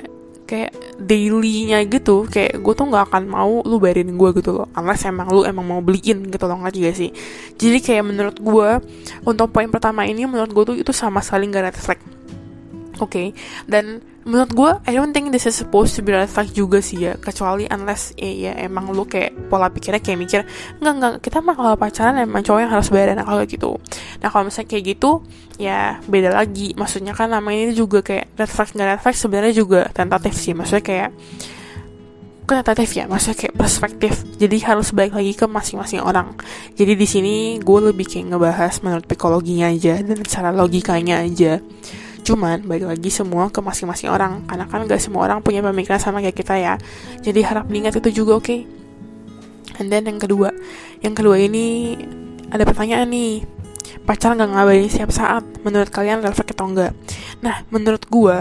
kayak 0.46 0.72
dailynya 0.96 1.82
gitu 1.84 2.24
kayak 2.30 2.62
gue 2.62 2.72
tuh 2.72 2.86
nggak 2.88 3.12
akan 3.12 3.22
mau 3.28 3.60
lu 3.66 3.76
bayarin 3.82 4.14
gue 4.14 4.30
gitu 4.38 4.62
loh 4.62 4.66
unless 4.72 5.04
emang 5.04 5.28
lu 5.28 5.42
emang 5.44 5.66
mau 5.66 5.80
beliin 5.82 6.30
gitu 6.30 6.46
loh 6.46 6.56
nggak 6.62 6.74
juga 6.74 6.90
sih 6.94 7.10
jadi 7.58 7.78
kayak 7.82 8.04
menurut 8.06 8.36
gue 8.38 8.68
untuk 9.26 9.52
poin 9.52 9.68
pertama 9.68 10.06
ini 10.06 10.24
menurut 10.24 10.50
gue 10.54 10.64
tuh 10.72 10.76
itu 10.78 10.92
sama 10.94 11.20
sekali 11.20 11.50
gak 11.50 11.64
red 11.68 11.76
flag 11.76 12.00
oke 13.02 13.10
okay? 13.10 13.36
dan 13.68 14.00
menurut 14.26 14.50
gue 14.50 14.70
I 14.90 14.92
don't 14.98 15.14
think 15.14 15.30
this 15.30 15.46
is 15.46 15.54
supposed 15.54 15.94
to 15.94 16.02
be 16.02 16.10
red 16.10 16.26
flag 16.26 16.50
juga 16.50 16.82
sih 16.82 16.98
ya. 16.98 17.14
Kecuali 17.14 17.70
unless 17.70 18.10
ya, 18.18 18.50
ya 18.50 18.52
emang 18.66 18.90
lu 18.90 19.06
kayak 19.06 19.46
pola 19.46 19.70
pikirnya 19.70 20.02
kayak 20.02 20.18
mikir 20.18 20.40
nggak 20.82 20.94
nggak 20.98 21.12
kita 21.22 21.38
mah 21.38 21.54
kalau 21.54 21.78
pacaran 21.78 22.18
emang 22.18 22.42
cowok 22.42 22.60
yang 22.66 22.72
harus 22.74 22.90
bayar 22.90 23.14
kalau 23.22 23.46
gitu. 23.46 23.78
Nah 24.18 24.28
kalau 24.28 24.50
misalnya 24.50 24.68
kayak 24.74 24.84
gitu 24.98 25.22
ya 25.62 26.02
beda 26.10 26.34
lagi. 26.34 26.74
Maksudnya 26.74 27.14
kan 27.14 27.30
namanya 27.30 27.70
ini 27.70 27.74
juga 27.78 28.02
kayak 28.02 28.34
red 28.34 28.50
flag 28.50 28.68
nggak 28.74 28.88
red 28.98 29.00
flag 29.06 29.16
sebenarnya 29.16 29.54
juga 29.54 29.80
tentatif 29.94 30.34
sih. 30.34 30.52
Maksudnya 30.58 30.82
kayak 30.82 31.10
bukan 32.42 32.62
tentatif 32.62 32.94
ya 32.98 33.06
maksudnya 33.06 33.38
kayak 33.46 33.54
perspektif. 33.54 34.12
Jadi 34.42 34.56
harus 34.66 34.90
balik 34.90 35.14
lagi 35.14 35.38
ke 35.38 35.46
masing-masing 35.46 36.02
orang. 36.02 36.34
Jadi 36.74 36.98
di 36.98 37.06
sini 37.06 37.34
gue 37.62 37.78
lebih 37.94 38.10
kayak 38.10 38.34
ngebahas 38.34 38.74
menurut 38.82 39.06
psikologinya 39.06 39.70
aja 39.70 40.02
dan 40.02 40.18
cara 40.26 40.50
logikanya 40.50 41.22
aja 41.22 41.62
Cuman 42.26 42.66
balik 42.66 42.90
lagi 42.90 43.06
semua 43.06 43.46
ke 43.54 43.62
masing-masing 43.62 44.10
orang. 44.10 44.42
Karena 44.50 44.66
kan 44.66 44.82
gak 44.82 44.98
semua 44.98 45.30
orang 45.30 45.38
punya 45.38 45.62
pemikiran 45.62 46.02
sama 46.02 46.18
kayak 46.18 46.34
kita 46.34 46.58
ya. 46.58 46.74
Jadi 47.22 47.40
harap 47.46 47.70
diingat 47.70 47.94
itu 48.02 48.26
juga 48.26 48.42
oke? 48.42 48.46
Okay? 48.50 48.60
And 49.78 49.86
then 49.94 50.10
yang 50.10 50.18
kedua. 50.18 50.50
Yang 51.06 51.22
kedua 51.22 51.38
ini 51.38 51.94
Ada 52.50 52.66
pertanyaan 52.66 53.14
nih. 53.14 53.46
Pacar 54.02 54.34
gak 54.34 54.50
ngabarin 54.50 54.90
setiap 54.90 55.14
saat? 55.14 55.46
Menurut 55.62 55.86
kalian 55.94 56.18
red 56.18 56.34
atau 56.34 56.66
enggak? 56.66 56.92
Nah 57.46 57.62
menurut 57.70 58.02
gue 58.10 58.38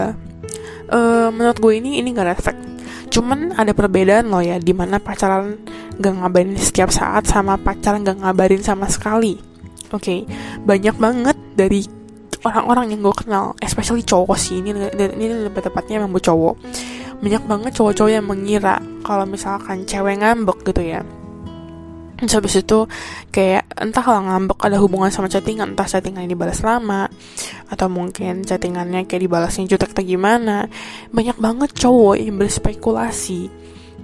uh, 0.90 1.28
Menurut 1.30 1.58
gue 1.58 1.72
ini 1.78 2.02
Ini 2.02 2.10
gak 2.10 2.26
red 2.26 2.58
Cuman 3.10 3.54
ada 3.54 3.70
perbedaan 3.74 4.30
loh 4.30 4.42
ya 4.42 4.58
Di 4.62 4.70
mana 4.74 5.02
pacaran 5.02 5.58
gak 5.98 6.14
ngabarin 6.22 6.54
setiap 6.58 6.90
saat 6.90 7.26
Sama 7.26 7.58
pacaran 7.58 8.02
gak 8.02 8.18
ngabarin 8.18 8.62
sama 8.62 8.90
sekali. 8.90 9.56
Oke, 9.94 10.02
okay. 10.02 10.20
banyak 10.66 10.98
banget 10.98 11.38
dari 11.54 11.86
orang-orang 12.46 12.94
yang 12.94 13.02
gue 13.02 13.14
kenal 13.26 13.58
especially 13.58 14.06
cowok 14.06 14.38
sih 14.38 14.62
ini 14.62 14.70
ini 14.94 15.24
lebih 15.50 15.62
tepatnya 15.66 15.98
memang 15.98 16.22
cowok. 16.22 16.54
Banyak 17.18 17.42
banget 17.48 17.72
cowok-cowok 17.74 18.12
yang 18.12 18.26
mengira 18.28 18.78
kalau 19.02 19.26
misalkan 19.26 19.82
cewek 19.88 20.22
ngambek 20.22 20.62
gitu 20.62 20.82
ya. 20.84 21.00
Terus 22.16 22.32
habis 22.32 22.54
itu 22.56 22.88
kayak 23.28 23.68
entah 23.76 24.00
kalau 24.00 24.24
ngambek 24.24 24.56
ada 24.64 24.80
hubungan 24.80 25.12
sama 25.12 25.28
chattingan 25.28 25.76
Entah 25.76 25.84
chattingan 25.84 26.24
ini 26.24 26.32
balas 26.32 26.64
lama 26.64 27.12
Atau 27.68 27.92
mungkin 27.92 28.40
chattingannya 28.40 29.04
kayak 29.04 29.28
dibalasnya 29.28 29.68
jutek 29.68 29.92
atau 29.92 30.00
gimana. 30.00 30.64
Banyak 31.12 31.36
banget 31.36 31.76
cowok 31.76 32.16
yang 32.16 32.40
berspekulasi 32.40 33.52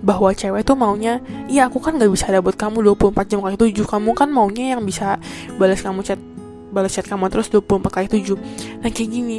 Bahwa 0.04 0.28
cewek 0.36 0.60
tuh 0.60 0.76
maunya 0.76 1.24
Iya 1.48 1.72
aku 1.72 1.80
kan 1.80 1.96
gak 1.96 2.12
bisa 2.12 2.28
ada 2.28 2.44
buat 2.44 2.52
kamu 2.60 2.84
24 3.00 3.32
jam 3.32 3.40
kali 3.40 3.56
7 3.56 3.80
Kamu 3.80 4.12
kan 4.12 4.28
maunya 4.28 4.76
yang 4.76 4.84
bisa 4.84 5.16
balas 5.56 5.80
kamu 5.80 6.04
chat 6.04 6.20
balas 6.72 6.96
chat 6.96 7.04
kamu 7.04 7.28
terus 7.28 7.52
24 7.52 7.92
kali 7.92 8.06
7 8.08 8.82
nah 8.82 8.90
kayak 8.90 9.10
gini. 9.12 9.38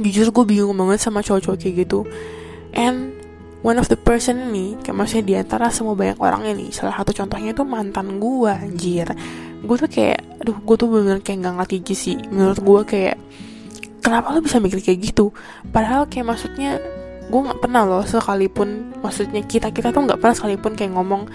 Jujur 0.00 0.32
gue 0.32 0.44
bingung 0.48 0.76
banget 0.76 1.00
sama 1.00 1.20
cowok-cowok 1.24 1.58
kayak 1.60 1.74
gitu. 1.84 2.04
And 2.72 3.16
one 3.60 3.76
of 3.76 3.88
the 3.88 3.98
person 3.98 4.52
ini 4.52 4.76
kayak 4.80 4.96
maksudnya 4.96 5.24
di 5.24 5.34
antara 5.36 5.68
semua 5.72 5.92
banyak 5.92 6.16
orang 6.20 6.48
ini 6.48 6.72
salah 6.72 6.96
satu 6.96 7.12
contohnya 7.12 7.52
itu 7.52 7.64
mantan 7.64 8.20
gue 8.20 8.52
anjir. 8.52 9.08
Gue 9.60 9.76
tuh 9.76 9.88
kayak 9.88 10.40
aduh 10.40 10.56
gue 10.56 10.76
tuh 10.76 10.88
bener-bener 10.88 11.20
kayak 11.20 11.38
gak 11.44 11.54
ngerti 11.60 11.92
sih. 11.96 12.16
Menurut 12.28 12.60
gue 12.60 12.80
kayak 12.84 13.16
kenapa 14.00 14.32
lo 14.32 14.40
bisa 14.40 14.56
mikir 14.56 14.80
kayak 14.80 15.00
gitu? 15.12 15.32
Padahal 15.68 16.08
kayak 16.08 16.32
maksudnya 16.32 16.80
gue 17.30 17.40
nggak 17.46 17.62
pernah 17.62 17.86
loh 17.86 18.02
sekalipun 18.02 18.98
maksudnya 19.06 19.46
kita 19.46 19.70
kita 19.70 19.94
tuh 19.94 20.02
nggak 20.02 20.18
pernah 20.18 20.34
sekalipun 20.34 20.74
kayak 20.74 20.92
ngomong 20.98 21.30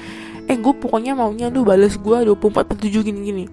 eh 0.46 0.58
gue 0.58 0.74
pokoknya 0.78 1.18
maunya 1.18 1.50
lu 1.50 1.66
balas 1.66 1.98
gue 1.98 2.18
24 2.30 2.70
per 2.70 2.78
7 2.78 3.02
gini-gini. 3.02 3.46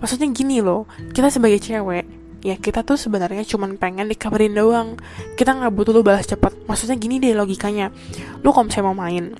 Maksudnya 0.00 0.28
gini 0.32 0.64
loh 0.64 0.88
kita 1.12 1.28
sebagai 1.28 1.60
cewek 1.60 2.04
ya 2.38 2.54
kita 2.54 2.86
tuh 2.86 2.94
sebenarnya 2.94 3.42
cuman 3.44 3.76
pengen 3.76 4.08
dikabarin 4.08 4.54
doang. 4.56 4.88
Kita 5.36 5.52
nggak 5.54 5.72
butuh 5.74 5.92
lu 5.92 6.02
balas 6.06 6.24
cepat 6.24 6.54
maksudnya 6.64 6.96
gini 6.96 7.20
deh 7.20 7.36
logikanya. 7.36 7.92
Lu 8.40 8.54
kalau 8.54 8.72
misalnya 8.72 8.86
mau 8.90 8.96
main 8.96 9.36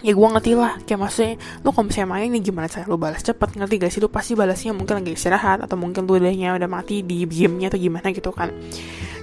ya 0.00 0.12
gue 0.16 0.28
ngerti 0.32 0.52
lah. 0.58 0.80
Kayak 0.82 1.00
maksudnya 1.06 1.32
lu 1.62 1.68
kalau 1.70 1.86
misalnya 1.86 2.08
main 2.10 2.28
nih 2.32 2.42
gimana 2.42 2.66
cara 2.66 2.84
lu 2.90 2.98
balas 2.98 3.22
cepet? 3.22 3.48
Ngerti 3.54 3.74
gak 3.78 3.90
sih? 3.94 4.00
Lu 4.02 4.08
pasti 4.10 4.32
balasnya 4.34 4.74
mungkin 4.74 4.98
lagi 4.98 5.14
istirahat 5.14 5.62
atau 5.62 5.76
mungkin 5.78 6.08
lu 6.10 6.18
udahnya 6.18 6.58
udah 6.58 6.68
mati 6.68 7.06
di 7.06 7.22
gamenya 7.22 7.70
atau 7.70 7.78
gimana 7.78 8.10
gitu 8.10 8.34
kan 8.34 8.50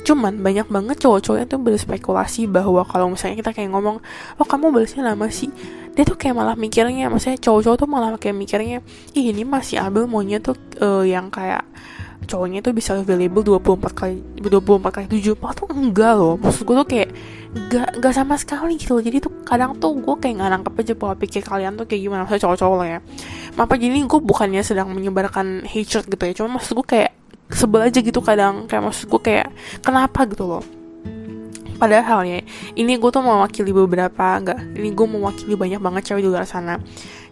cuman 0.04 0.42
banyak 0.42 0.68
banget 0.68 0.98
cowok-cowok 1.02 1.48
tuh 1.48 1.60
berspekulasi 1.62 2.50
bahwa 2.50 2.84
kalau 2.86 3.14
misalnya 3.14 3.40
kita 3.40 3.52
kayak 3.56 3.70
ngomong 3.74 4.02
oh 4.38 4.48
kamu 4.48 4.74
balasnya 4.74 5.06
lama 5.06 5.30
sih? 5.32 5.50
Dia 5.98 6.06
tuh 6.06 6.14
kayak 6.14 6.38
malah 6.38 6.54
mikirnya 6.54 7.10
maksudnya 7.10 7.42
cowok-cowok 7.42 7.78
tuh 7.82 7.90
malah 7.90 8.14
kayak 8.22 8.38
mikirnya 8.38 8.86
ih 9.18 9.26
ini 9.34 9.42
masih 9.42 9.82
Abel 9.82 10.06
maunya 10.06 10.38
tuh 10.38 10.54
uh, 10.78 11.02
yang 11.02 11.34
kayak 11.34 11.66
cowoknya 12.28 12.60
tuh 12.60 12.76
bisa 12.76 12.98
available 13.00 13.42
24 13.42 13.94
kali 13.96 14.20
24 14.44 14.92
kali 14.92 15.06
7 15.08 15.40
Padahal 15.40 15.56
tuh 15.56 15.68
enggak 15.72 16.14
loh. 16.20 16.36
Maksud 16.38 16.62
gue 16.68 16.76
tuh 16.76 16.90
kayak 16.90 17.10
Gak, 17.58 18.04
gak 18.04 18.14
sama 18.14 18.38
sekali 18.38 18.78
gitu 18.78 19.00
loh. 19.00 19.02
Jadi 19.02 19.18
tuh 19.24 19.34
kadang 19.42 19.74
tuh 19.80 19.98
gue 19.98 20.16
kayak 20.20 20.36
gak 20.44 20.52
nangkep 20.52 20.74
aja 20.78 20.94
pola 20.94 21.16
pikir 21.18 21.42
kalian 21.42 21.74
tuh 21.74 21.90
kayak 21.90 22.06
gimana 22.06 22.22
Maksudnya 22.28 22.44
cowok-cowok 22.44 22.78
lah 22.78 22.88
ya. 22.88 23.00
Apa 23.58 23.74
gini 23.80 24.04
gue 24.06 24.20
bukannya 24.22 24.62
sedang 24.62 24.92
menyebarkan 24.94 25.66
hatred 25.66 26.06
gitu 26.06 26.24
ya. 26.28 26.34
Cuma 26.38 26.60
maksud 26.60 26.78
gue 26.78 26.86
kayak 26.86 27.12
Sebel 27.52 27.88
aja 27.88 28.00
gitu 28.04 28.20
kadang 28.20 28.68
Kayak 28.68 28.92
maksud 28.92 29.08
gue 29.08 29.22
kayak 29.24 29.50
Kenapa 29.80 30.28
gitu 30.28 30.46
loh 30.48 30.64
Padahal 31.78 32.26
ya, 32.26 32.42
ini 32.74 32.98
gue 32.98 33.10
tuh 33.14 33.22
mewakili 33.22 33.70
beberapa, 33.70 34.42
enggak, 34.42 34.58
ini 34.74 34.90
gue 34.98 35.08
mewakili 35.08 35.54
banyak 35.54 35.78
banget 35.78 36.10
cewek 36.10 36.26
di 36.26 36.30
luar 36.34 36.50
sana. 36.50 36.82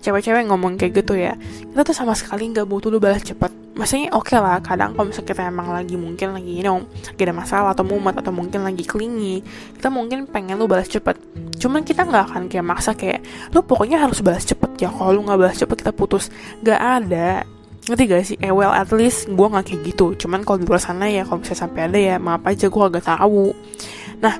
Cewek-cewek 0.05 0.45
ngomong 0.45 0.77
kayak 0.77 1.01
gitu 1.01 1.17
ya, 1.17 1.33
kita 1.73 1.81
tuh 1.81 1.97
sama 1.97 2.13
sekali 2.13 2.53
nggak 2.53 2.69
butuh 2.69 2.93
lu 2.93 3.01
balas 3.01 3.25
cepet. 3.25 3.49
Maksudnya 3.73 4.13
oke 4.13 4.29
okay 4.29 4.37
lah, 4.37 4.61
kadang 4.61 4.93
kalau 4.93 5.09
misalnya 5.09 5.33
kita 5.33 5.41
emang 5.49 5.73
lagi 5.73 5.97
mungkin 5.97 6.37
lagi, 6.37 6.61
you 6.61 6.63
know, 6.63 6.85
lagi 6.85 7.21
ada 7.25 7.33
masalah 7.33 7.69
atau 7.73 7.81
mumet 7.81 8.13
atau 8.21 8.29
mungkin 8.29 8.61
lagi 8.61 8.85
klingi, 8.85 9.41
kita 9.81 9.89
mungkin 9.89 10.29
pengen 10.29 10.61
lu 10.61 10.69
balas 10.69 10.93
cepet. 10.93 11.17
Cuman 11.57 11.81
kita 11.81 12.05
nggak 12.05 12.23
akan 12.29 12.45
kayak 12.45 12.65
maksa 12.69 12.93
kayak, 12.93 13.25
lu 13.49 13.65
pokoknya 13.65 13.97
harus 13.97 14.21
balas 14.21 14.45
cepet 14.45 14.77
ya, 14.77 14.93
kalau 14.93 15.09
lu 15.09 15.25
nggak 15.25 15.41
balas 15.41 15.57
cepet 15.57 15.81
kita 15.81 15.89
putus. 15.89 16.29
Gak 16.61 16.77
ada, 16.77 17.49
ngerti 17.85 18.03
gak 18.09 18.23
sih? 18.25 18.37
Eh 18.41 18.49
well 18.49 18.73
at 18.73 18.89
least 18.89 19.29
gue 19.29 19.47
gak 19.47 19.65
kayak 19.69 19.81
gitu. 19.93 20.17
Cuman 20.17 20.41
kalau 20.41 20.57
di 20.61 20.65
luar 20.65 20.81
sana 20.81 21.05
ya 21.05 21.21
kalau 21.25 21.41
misalnya 21.41 21.61
sampai 21.69 21.81
ada 21.85 21.99
ya 21.99 22.15
maaf 22.17 22.43
aja 22.45 22.65
gue 22.67 22.83
agak 22.83 23.05
tahu. 23.05 23.53
Nah, 24.19 24.35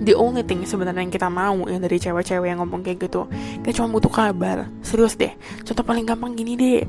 the 0.00 0.14
only 0.14 0.46
thing 0.46 0.62
sebenarnya 0.62 1.02
yang 1.02 1.12
kita 1.12 1.28
mau 1.28 1.66
ya 1.66 1.78
dari 1.82 1.98
cewek-cewek 1.98 2.48
yang 2.48 2.60
ngomong 2.62 2.80
kayak 2.84 3.08
gitu 3.08 3.26
kita 3.64 3.82
cuma 3.82 3.98
butuh 3.98 4.12
kabar. 4.12 4.70
Serius 4.86 5.18
deh. 5.18 5.32
Contoh 5.66 5.82
paling 5.82 6.06
gampang 6.06 6.38
gini 6.38 6.54
deh. 6.54 6.82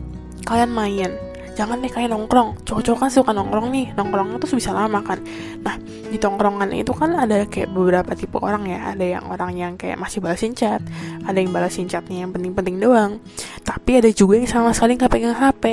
Kalian 0.45 0.71
main 0.73 1.11
jangan 1.57 1.79
deh 1.79 1.91
kalian 1.91 2.15
nongkrong. 2.15 2.63
Cowok-cowok 2.67 2.99
kan 3.07 3.09
suka 3.11 3.31
nongkrong 3.35 3.67
nih. 3.71 3.93
Nongkrongnya 3.95 4.37
tuh 4.39 4.49
bisa 4.55 4.71
lama 4.71 4.99
kan. 5.03 5.19
Nah 5.61 5.75
di 5.81 6.17
tongkrongan 6.19 6.71
itu 6.75 6.91
kan 6.91 7.15
ada 7.15 7.47
kayak 7.47 7.71
beberapa 7.71 8.11
tipe 8.15 8.37
orang 8.39 8.67
ya. 8.67 8.91
Ada 8.95 9.05
yang 9.19 9.25
orang 9.31 9.51
yang 9.55 9.73
kayak 9.75 9.99
masih 9.99 10.19
balasin 10.23 10.55
chat. 10.55 10.81
Ada 11.23 11.37
yang 11.39 11.51
balasin 11.51 11.87
chatnya 11.87 12.27
yang 12.27 12.31
penting-penting 12.31 12.79
doang. 12.79 13.19
Tapi 13.61 14.03
ada 14.03 14.09
juga 14.11 14.39
yang 14.39 14.49
sama 14.49 14.71
sekali 14.75 14.95
nggak 14.99 15.11
pegang 15.11 15.37
hp 15.37 15.63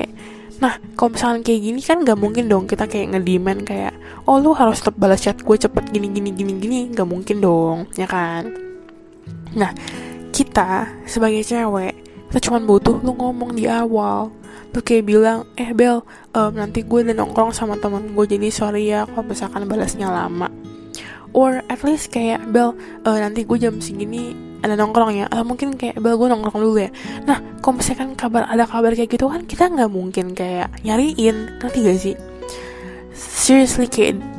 Nah, 0.58 0.75
kalau 0.99 1.14
misalnya 1.14 1.47
kayak 1.47 1.61
gini 1.62 1.80
kan 1.82 2.02
gak 2.02 2.18
mungkin 2.18 2.50
dong 2.50 2.66
kita 2.66 2.90
kayak 2.90 3.14
ngediman 3.14 3.62
kayak, 3.62 3.94
oh 4.26 4.42
lu 4.42 4.50
harus 4.58 4.82
tetap 4.82 4.99
balas 4.99 5.23
chat 5.23 5.38
gue 5.38 5.54
cepet 5.54 5.94
gini 5.94 6.11
gini 6.11 6.35
gini 6.35 6.52
gini, 6.58 6.80
gak 6.90 7.06
mungkin 7.06 7.38
dong, 7.38 7.87
ya 7.94 8.11
kan? 8.11 8.50
Nah, 9.54 9.70
kita 10.35 10.99
sebagai 11.06 11.47
cewek, 11.47 11.94
kita 12.30 12.50
cuma 12.50 12.58
butuh 12.58 12.99
lu 13.06 13.14
ngomong 13.14 13.54
di 13.54 13.70
awal. 13.70 14.35
Tuh 14.72 14.82
kayak 14.84 15.04
bilang 15.08 15.48
eh 15.56 15.72
Bel 15.72 16.04
um, 16.37 16.52
nanti 16.52 16.84
gue 16.84 17.00
udah 17.04 17.16
nongkrong 17.16 17.56
sama 17.56 17.80
temen 17.80 18.12
gue 18.12 18.25
jadi 18.28 18.48
sorry 18.52 18.92
ya 18.92 19.08
kalau 19.08 19.25
misalkan 19.26 19.64
balasnya 19.66 20.08
lama. 20.08 20.48
Or 21.37 21.60
at 21.68 21.84
least 21.84 22.08
kayak 22.12 22.48
Bel 22.52 22.72
uh, 23.04 23.18
nanti 23.20 23.44
gue 23.44 23.58
jam 23.60 23.76
segini 23.80 24.32
ada 24.64 24.75
nongkrong 24.75 25.12
ya. 25.18 25.26
Atau 25.28 25.44
mungkin 25.44 25.76
kayak 25.76 26.00
Bel 26.00 26.16
gue 26.16 26.28
nongkrong 26.28 26.60
dulu 26.60 26.78
ya. 26.80 26.90
Nah 27.25 27.40
kalau 27.60 27.80
misalkan 27.80 28.16
kabar 28.16 28.48
ada 28.48 28.64
kabar 28.64 28.92
kayak 28.96 29.12
gitu 29.12 29.28
kan 29.28 29.44
kita 29.44 29.68
nggak 29.68 29.90
mungkin 29.92 30.32
kayak 30.32 30.72
nyariin 30.84 31.60
nanti 31.60 31.78
gak 31.84 31.98
sih? 32.00 32.16
Seriously 33.12 33.90
kayak 33.90 34.38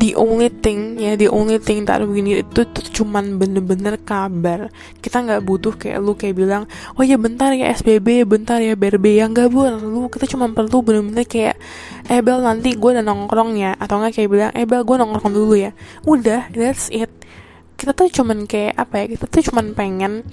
the 0.00 0.16
only 0.16 0.48
thing 0.48 0.96
ya 0.96 1.12
the 1.12 1.28
only 1.28 1.60
thing 1.60 1.84
that 1.84 2.00
we 2.00 2.24
need 2.24 2.48
itu 2.48 2.64
tuh 2.64 3.04
cuman 3.04 3.36
bener-bener 3.36 4.00
kabar. 4.00 4.72
Kita 5.04 5.20
nggak 5.20 5.44
butuh 5.44 5.76
kayak 5.76 6.00
lu 6.00 6.16
kayak 6.16 6.40
bilang 6.40 6.64
oh 6.96 7.04
ya 7.04 7.20
bentar 7.20 7.52
ya 7.52 7.68
SBB 7.76 8.24
bentar 8.24 8.58
ya 8.64 8.72
BRB 8.72 9.20
yang 9.20 9.36
nggak 9.36 9.52
perlu 9.52 10.08
kita 10.08 10.24
cuma 10.32 10.48
perlu 10.48 10.80
bener-bener 10.80 11.28
kayak 11.28 11.60
eh 12.08 12.24
Bel 12.24 12.40
nanti 12.40 12.72
gue 12.72 12.90
udah 12.96 13.04
nongkrong 13.04 13.60
ya. 13.60 13.76
Atau 13.76 14.00
nggak 14.00 14.16
kayak 14.16 14.30
bilang 14.32 14.50
eh 14.56 14.64
Bel 14.64 14.82
gue 14.82 14.96
nongkrong 14.96 15.32
dulu 15.36 15.54
ya. 15.54 15.76
Udah 16.08 16.48
that's 16.56 16.88
it. 16.88 17.12
Kita 17.76 17.92
tuh 17.92 18.08
cuman 18.08 18.48
kayak 18.48 18.80
apa 18.80 19.04
ya 19.04 19.06
kita 19.16 19.24
tuh 19.28 19.44
cuman 19.52 19.76
pengen 19.76 20.24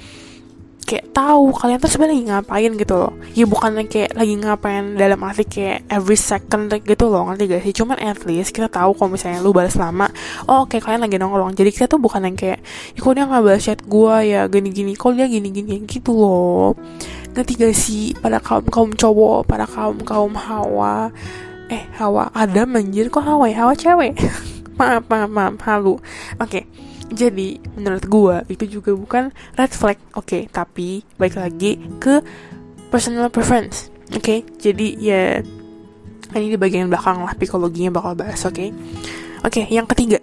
kayak 0.88 1.12
tahu 1.12 1.51
kalian 1.51 1.84
tuh 1.84 1.91
sebenarnya 1.91 2.39
ngapain 2.39 2.72
gitu 2.79 2.96
loh. 2.96 3.12
Ya 3.36 3.44
bukannya 3.44 3.91
kayak 3.91 4.15
lagi 4.15 4.39
ngapain 4.39 4.96
dalam 4.96 5.20
arti 5.20 5.44
kayak 5.44 5.84
every 5.91 6.15
second 6.15 6.72
gitu 6.72 7.12
loh 7.12 7.27
ngerti 7.27 7.44
gak 7.51 7.62
sih? 7.67 7.74
Cuman 7.75 8.00
at 8.00 8.24
least 8.24 8.56
kita 8.56 8.72
tahu 8.72 8.96
kalau 8.96 9.12
misalnya 9.12 9.44
lu 9.44 9.51
balas 9.51 9.75
lama 9.75 10.08
oh 10.48 10.63
oke 10.63 10.79
kalian 10.79 11.03
lagi 11.03 11.20
nongkrong. 11.20 11.51
Jadi 11.60 11.70
kita 11.75 11.86
tuh 11.91 12.00
bukan 12.00 12.24
yang 12.24 12.39
kayak 12.39 12.63
ya 12.96 13.00
kok 13.03 13.13
dia 13.20 13.56
chat 13.60 13.79
gue 13.84 14.15
ya? 14.24 14.48
Gini 14.48 14.72
gini 14.72 14.96
kok 14.96 15.12
dia 15.12 15.27
gini 15.27 15.51
gini 15.51 15.84
gitu 15.84 16.15
loh. 16.15 16.72
Ngerti 17.36 17.53
gak 17.60 17.75
sih? 17.75 18.15
Pada 18.15 18.39
kaum 18.39 18.63
kaum 18.72 18.89
cowok 18.96 19.44
pada 19.44 19.67
kaum 19.67 20.00
kaum 20.08 20.32
hawa. 20.39 21.12
Eh 21.67 21.84
hawa 22.00 22.32
ada 22.32 22.63
manjir 22.63 23.12
kok 23.12 23.27
hawa 23.27 23.51
ya? 23.51 23.67
Hawa 23.67 23.75
cewek. 23.75 24.15
Maaf 24.79 25.10
maaf 25.10 25.27
maaf 25.27 25.58
halu 25.65 25.98
oke. 26.38 26.48
okay 26.48 26.87
jadi 27.08 27.56
menurut 27.80 28.04
gue 28.04 28.36
itu 28.52 28.80
juga 28.80 28.92
bukan 28.92 29.24
red 29.56 29.72
flag, 29.72 29.96
oke. 30.12 30.28
Okay, 30.28 30.42
tapi 30.52 31.08
baik 31.16 31.40
lagi 31.40 31.80
ke 32.04 32.20
personal 32.92 33.32
preference, 33.32 33.88
oke. 34.12 34.24
Okay? 34.24 34.40
Jadi 34.60 35.00
ya 35.00 35.40
ini 36.36 36.52
di 36.52 36.60
bagian 36.60 36.92
belakang 36.92 37.24
lah 37.24 37.32
psikologinya 37.40 37.96
bakal 37.96 38.12
bahas, 38.20 38.44
oke. 38.44 38.56
Okay? 38.60 38.70
Oke, 39.46 39.64
okay, 39.64 39.66
yang 39.72 39.88
ketiga, 39.88 40.20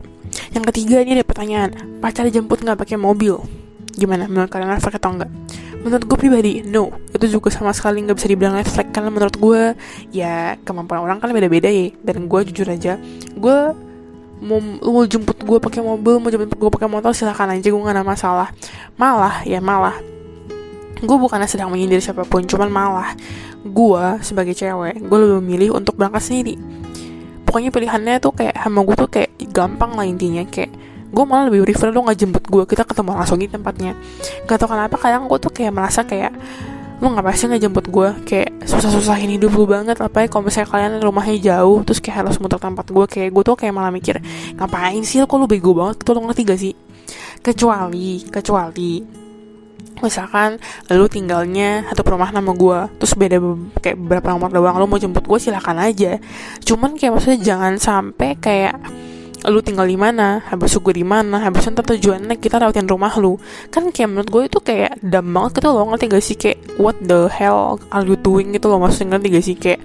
yang 0.53 0.65
ketiga 0.69 1.01
ini 1.01 1.17
ada 1.17 1.25
pertanyaan, 1.25 1.71
pacar 2.05 2.29
jemput 2.29 2.61
nggak 2.61 2.77
pakai 2.77 3.01
mobil? 3.01 3.41
Gimana? 3.97 4.29
Menurut 4.29 4.51
kalian 4.53 4.75
red 4.75 4.83
flag 4.85 5.01
atau 5.01 5.17
enggak? 5.17 5.31
Menurut 5.81 6.05
gue 6.05 6.19
pribadi, 6.21 6.53
no. 6.65 6.93
Itu 7.17 7.29
juga 7.29 7.49
sama 7.49 7.73
sekali 7.73 8.05
nggak 8.05 8.17
bisa 8.17 8.29
dibilang 8.29 8.57
red 8.59 8.69
flag 8.69 8.93
karena 8.93 9.09
menurut 9.09 9.37
gue 9.41 9.73
ya 10.13 10.61
kemampuan 10.67 11.01
orang 11.01 11.23
kan 11.23 11.33
beda-beda 11.33 11.71
ya. 11.73 11.95
Dan 12.05 12.29
gue 12.29 12.41
jujur 12.53 12.69
aja, 12.69 13.01
gue 13.39 13.59
mau 14.45 14.61
mau 14.61 15.03
jemput 15.09 15.41
gue 15.41 15.59
pakai 15.59 15.81
mobil 15.81 16.21
mau 16.21 16.29
jemput 16.29 16.53
gue 16.53 16.71
pakai 16.71 16.89
motor 16.93 17.17
silahkan 17.17 17.49
aja 17.49 17.65
gue 17.65 17.81
gak 17.81 17.97
ada 17.97 18.05
masalah. 18.05 18.49
Malah 19.01 19.43
ya 19.49 19.59
malah. 19.65 19.97
Gue 21.01 21.17
bukannya 21.17 21.49
sedang 21.49 21.73
menyindir 21.73 22.05
siapa 22.05 22.29
pun 22.29 22.45
cuman 22.45 22.69
malah. 22.69 23.11
Gue 23.65 24.21
sebagai 24.21 24.53
cewek 24.53 25.01
gue 25.01 25.19
lebih 25.19 25.41
memilih 25.41 25.69
untuk 25.81 25.97
berangkat 25.97 26.29
sendiri. 26.29 26.55
Pokoknya 27.49 27.73
pilihannya 27.73 28.21
tuh 28.21 28.37
kayak 28.37 28.55
sama 28.61 28.85
gue 28.85 28.97
tuh 29.01 29.11
kayak 29.11 29.31
gampang 29.51 29.97
lah 29.97 30.05
intinya. 30.05 30.45
Kayak 30.45 30.77
gue 31.15 31.25
malah 31.25 31.49
lebih 31.49 31.65
prefer 31.65 31.89
lo 31.95 32.05
nggak 32.05 32.19
jemput 32.21 32.45
gue 32.45 32.65
kita 32.69 32.85
ketemu 32.85 33.11
langsung 33.17 33.41
di 33.41 33.49
tempatnya. 33.49 33.97
Gak 34.45 34.61
tau 34.61 34.69
kenapa 34.69 35.01
kadang 35.01 35.25
gue 35.25 35.39
tuh 35.41 35.51
kayak 35.51 35.73
merasa 35.73 36.05
kayak 36.05 36.37
lu 37.05 37.13
ngapain 37.13 37.37
sih 37.37 37.45
ngejemput 37.53 37.93
gue 37.93 38.09
kayak 38.25 38.65
susah-susahin 38.65 39.37
hidup 39.37 39.53
lu 39.53 39.69
banget. 39.69 40.01
Apa 40.01 40.25
ya 40.25 40.27
kalau 40.33 40.49
misalnya 40.49 40.73
kalian 40.73 40.93
rumahnya 41.05 41.37
jauh 41.37 41.85
terus 41.85 42.01
kayak 42.01 42.25
harus 42.25 42.41
muter 42.41 42.57
tempat 42.57 42.89
gue 42.89 43.05
kayak 43.05 43.29
gue 43.29 43.43
tuh 43.45 43.57
kayak 43.61 43.77
malah 43.77 43.93
mikir 43.93 44.17
ngapain 44.57 45.05
sih? 45.05 45.21
Kok 45.21 45.37
lu 45.37 45.45
bego 45.45 45.77
banget? 45.77 46.01
Tuh 46.01 46.17
lu 46.17 46.25
ngerti 46.25 46.43
gak 46.49 46.61
sih? 46.65 46.73
Kecuali 47.45 48.25
kecuali 48.33 48.93
misalkan 50.01 50.59
lu 50.91 51.07
tinggalnya 51.07 51.87
satu 51.93 52.03
rumah 52.17 52.33
nama 52.35 52.51
gue 52.51 52.79
terus 52.99 53.15
beda 53.15 53.39
kayak 53.79 53.95
beberapa 53.95 54.35
nomor 54.35 54.51
doang 54.51 54.77
lu 54.77 54.89
mau 54.89 54.97
jemput 54.97 55.29
gue 55.29 55.37
silahkan 55.37 55.77
aja. 55.77 56.17
Cuman 56.65 56.97
kayak 56.97 57.21
maksudnya 57.21 57.39
jangan 57.45 57.77
sampai 57.77 58.41
kayak 58.41 58.81
lu 59.51 59.61
tinggal 59.61 59.85
di 59.85 59.99
mana, 59.99 60.41
habis 60.49 60.77
gue 60.77 60.95
di 60.95 61.05
mana, 61.05 61.41
habis 61.45 61.69
ntar 61.69 61.85
tujuannya 61.85 62.37
kita 62.41 62.61
rawatin 62.61 62.89
rumah 62.89 63.13
lu. 63.21 63.37
Kan 63.69 63.93
kayak 63.93 64.09
menurut 64.13 64.29
gue 64.33 64.43
itu 64.49 64.59
kayak 64.61 65.01
dam 65.05 65.29
banget 65.33 65.61
gitu 65.61 65.69
loh, 65.73 65.85
ngerti 65.93 66.05
gak 66.09 66.25
sih? 66.25 66.37
Kayak 66.37 66.59
what 66.81 66.97
the 67.05 67.29
hell 67.29 67.77
are 67.93 68.05
you 68.05 68.17
doing 68.17 68.57
gitu 68.57 68.73
loh 68.73 68.81
maksudnya 68.81 69.17
ngerti 69.17 69.29
gak 69.33 69.45
sih? 69.45 69.57
Kayak 69.57 69.81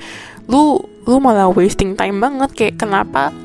lu 0.48 0.80
lu 1.08 1.18
malah 1.20 1.52
wasting 1.52 1.98
time 2.00 2.24
banget. 2.24 2.50
Kayak 2.56 2.76
kenapa 2.88 3.36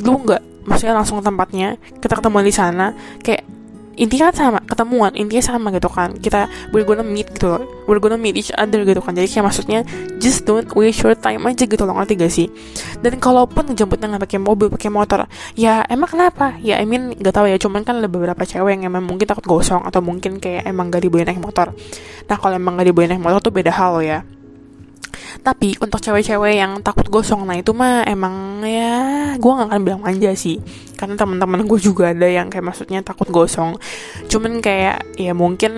lu 0.00 0.16
nggak 0.24 0.42
maksudnya 0.64 0.96
langsung 0.96 1.20
ke 1.20 1.24
tempatnya 1.24 1.76
kita 2.00 2.14
ketemu 2.20 2.38
di 2.44 2.54
sana 2.54 2.86
kayak 3.20 3.44
intinya 4.00 4.32
kan 4.32 4.36
sama 4.48 4.58
ketemuan. 4.64 5.12
Intinya 5.12 5.44
sama 5.44 5.68
gitu 5.76 5.92
kan. 5.92 6.16
Kita 6.16 6.48
we're 6.72 6.88
gonna 6.88 7.04
meet 7.04 7.28
gitu 7.36 7.52
loh. 7.52 7.62
We're 7.84 8.00
gonna 8.00 8.16
meet 8.16 8.40
each 8.40 8.52
other 8.56 8.82
gitu 8.88 9.04
kan. 9.04 9.12
Jadi 9.12 9.28
kayak 9.28 9.44
maksudnya 9.44 9.80
just 10.16 10.48
don't 10.48 10.66
waste 10.72 11.04
your 11.04 11.12
time 11.12 11.44
aja 11.44 11.68
gitu 11.68 11.84
loh. 11.84 11.92
Ngerti 12.00 12.12
gak 12.16 12.32
sih? 12.32 12.48
Dan 13.04 13.20
kalaupun 13.20 13.76
jemputnya 13.76 14.16
nggak 14.16 14.24
pakai 14.24 14.40
mobil 14.40 14.72
pakai 14.72 14.88
motor 14.88 15.28
ya 15.52 15.84
emang 15.92 16.08
kenapa? 16.08 16.56
Ya 16.64 16.80
I 16.80 16.88
mean 16.88 17.12
gak 17.20 17.36
tahu 17.36 17.52
ya. 17.52 17.60
Cuman 17.60 17.84
kan 17.84 18.00
ada 18.00 18.08
beberapa 18.08 18.40
cewek 18.40 18.80
yang 18.80 18.88
emang 18.88 19.04
mungkin 19.04 19.28
takut 19.28 19.44
gosong 19.44 19.84
atau 19.84 20.00
mungkin 20.00 20.40
kayak 20.40 20.64
emang 20.64 20.88
gak 20.88 21.04
dibolehin 21.04 21.28
naik 21.36 21.44
motor. 21.44 21.76
Nah 22.24 22.36
kalau 22.40 22.56
emang 22.56 22.80
gak 22.80 22.88
dibolehin 22.88 23.20
naik 23.20 23.22
motor 23.22 23.44
tuh 23.44 23.52
beda 23.52 23.70
hal 23.76 24.00
ya 24.00 24.24
tapi 25.40 25.76
untuk 25.80 25.98
cewek-cewek 26.00 26.60
yang 26.60 26.84
takut 26.84 27.08
gosong 27.08 27.48
nah 27.48 27.56
itu 27.56 27.72
mah 27.72 28.04
emang 28.04 28.60
ya 28.64 28.92
gue 29.40 29.52
gak 29.52 29.68
akan 29.72 29.80
bilang 29.82 30.00
manja 30.04 30.32
sih. 30.36 30.60
Karena 30.94 31.16
teman-teman 31.16 31.64
gue 31.64 31.78
juga 31.80 32.12
ada 32.12 32.28
yang 32.28 32.52
kayak 32.52 32.64
maksudnya 32.64 33.00
takut 33.00 33.28
gosong. 33.32 33.80
Cuman 34.28 34.60
kayak 34.60 35.16
ya 35.16 35.32
mungkin 35.32 35.72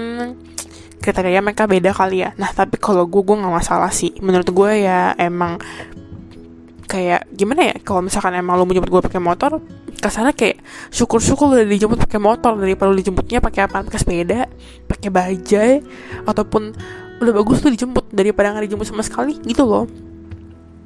kriteria 1.02 1.42
mereka 1.42 1.70
beda 1.70 1.94
kali 1.94 2.26
ya. 2.26 2.34
Nah 2.38 2.50
tapi 2.50 2.78
kalau 2.78 3.06
gue 3.06 3.22
gue 3.22 3.36
nggak 3.38 3.54
masalah 3.54 3.90
sih. 3.94 4.14
Menurut 4.18 4.50
gue 4.50 4.70
ya 4.82 5.14
emang 5.18 5.62
kayak 6.92 7.24
gimana 7.32 7.72
ya 7.72 7.76
kalau 7.80 8.04
misalkan 8.04 8.36
emang 8.36 8.60
lo 8.60 8.68
mau 8.68 8.76
jemput 8.76 8.92
gue 8.92 9.02
pakai 9.08 9.22
motor 9.22 9.64
ke 9.96 10.08
sana 10.12 10.36
kayak 10.36 10.60
syukur-syukur 10.92 11.56
udah 11.56 11.64
dijemput 11.64 11.96
pakai 12.04 12.20
motor 12.20 12.52
daripada 12.60 12.92
lo 12.92 12.96
dijemputnya 13.00 13.40
pakai 13.40 13.64
apa 13.64 13.80
pakai 13.80 13.96
sepeda 13.96 14.44
pakai 14.84 15.08
bajai 15.08 15.72
ataupun 16.28 16.76
udah 17.22 17.34
bagus 17.38 17.62
tuh 17.62 17.70
dijemput 17.70 18.10
daripada 18.10 18.50
nggak 18.52 18.66
dijemput 18.66 18.86
sama 18.90 19.06
sekali 19.06 19.38
gitu 19.46 19.62
loh. 19.62 19.86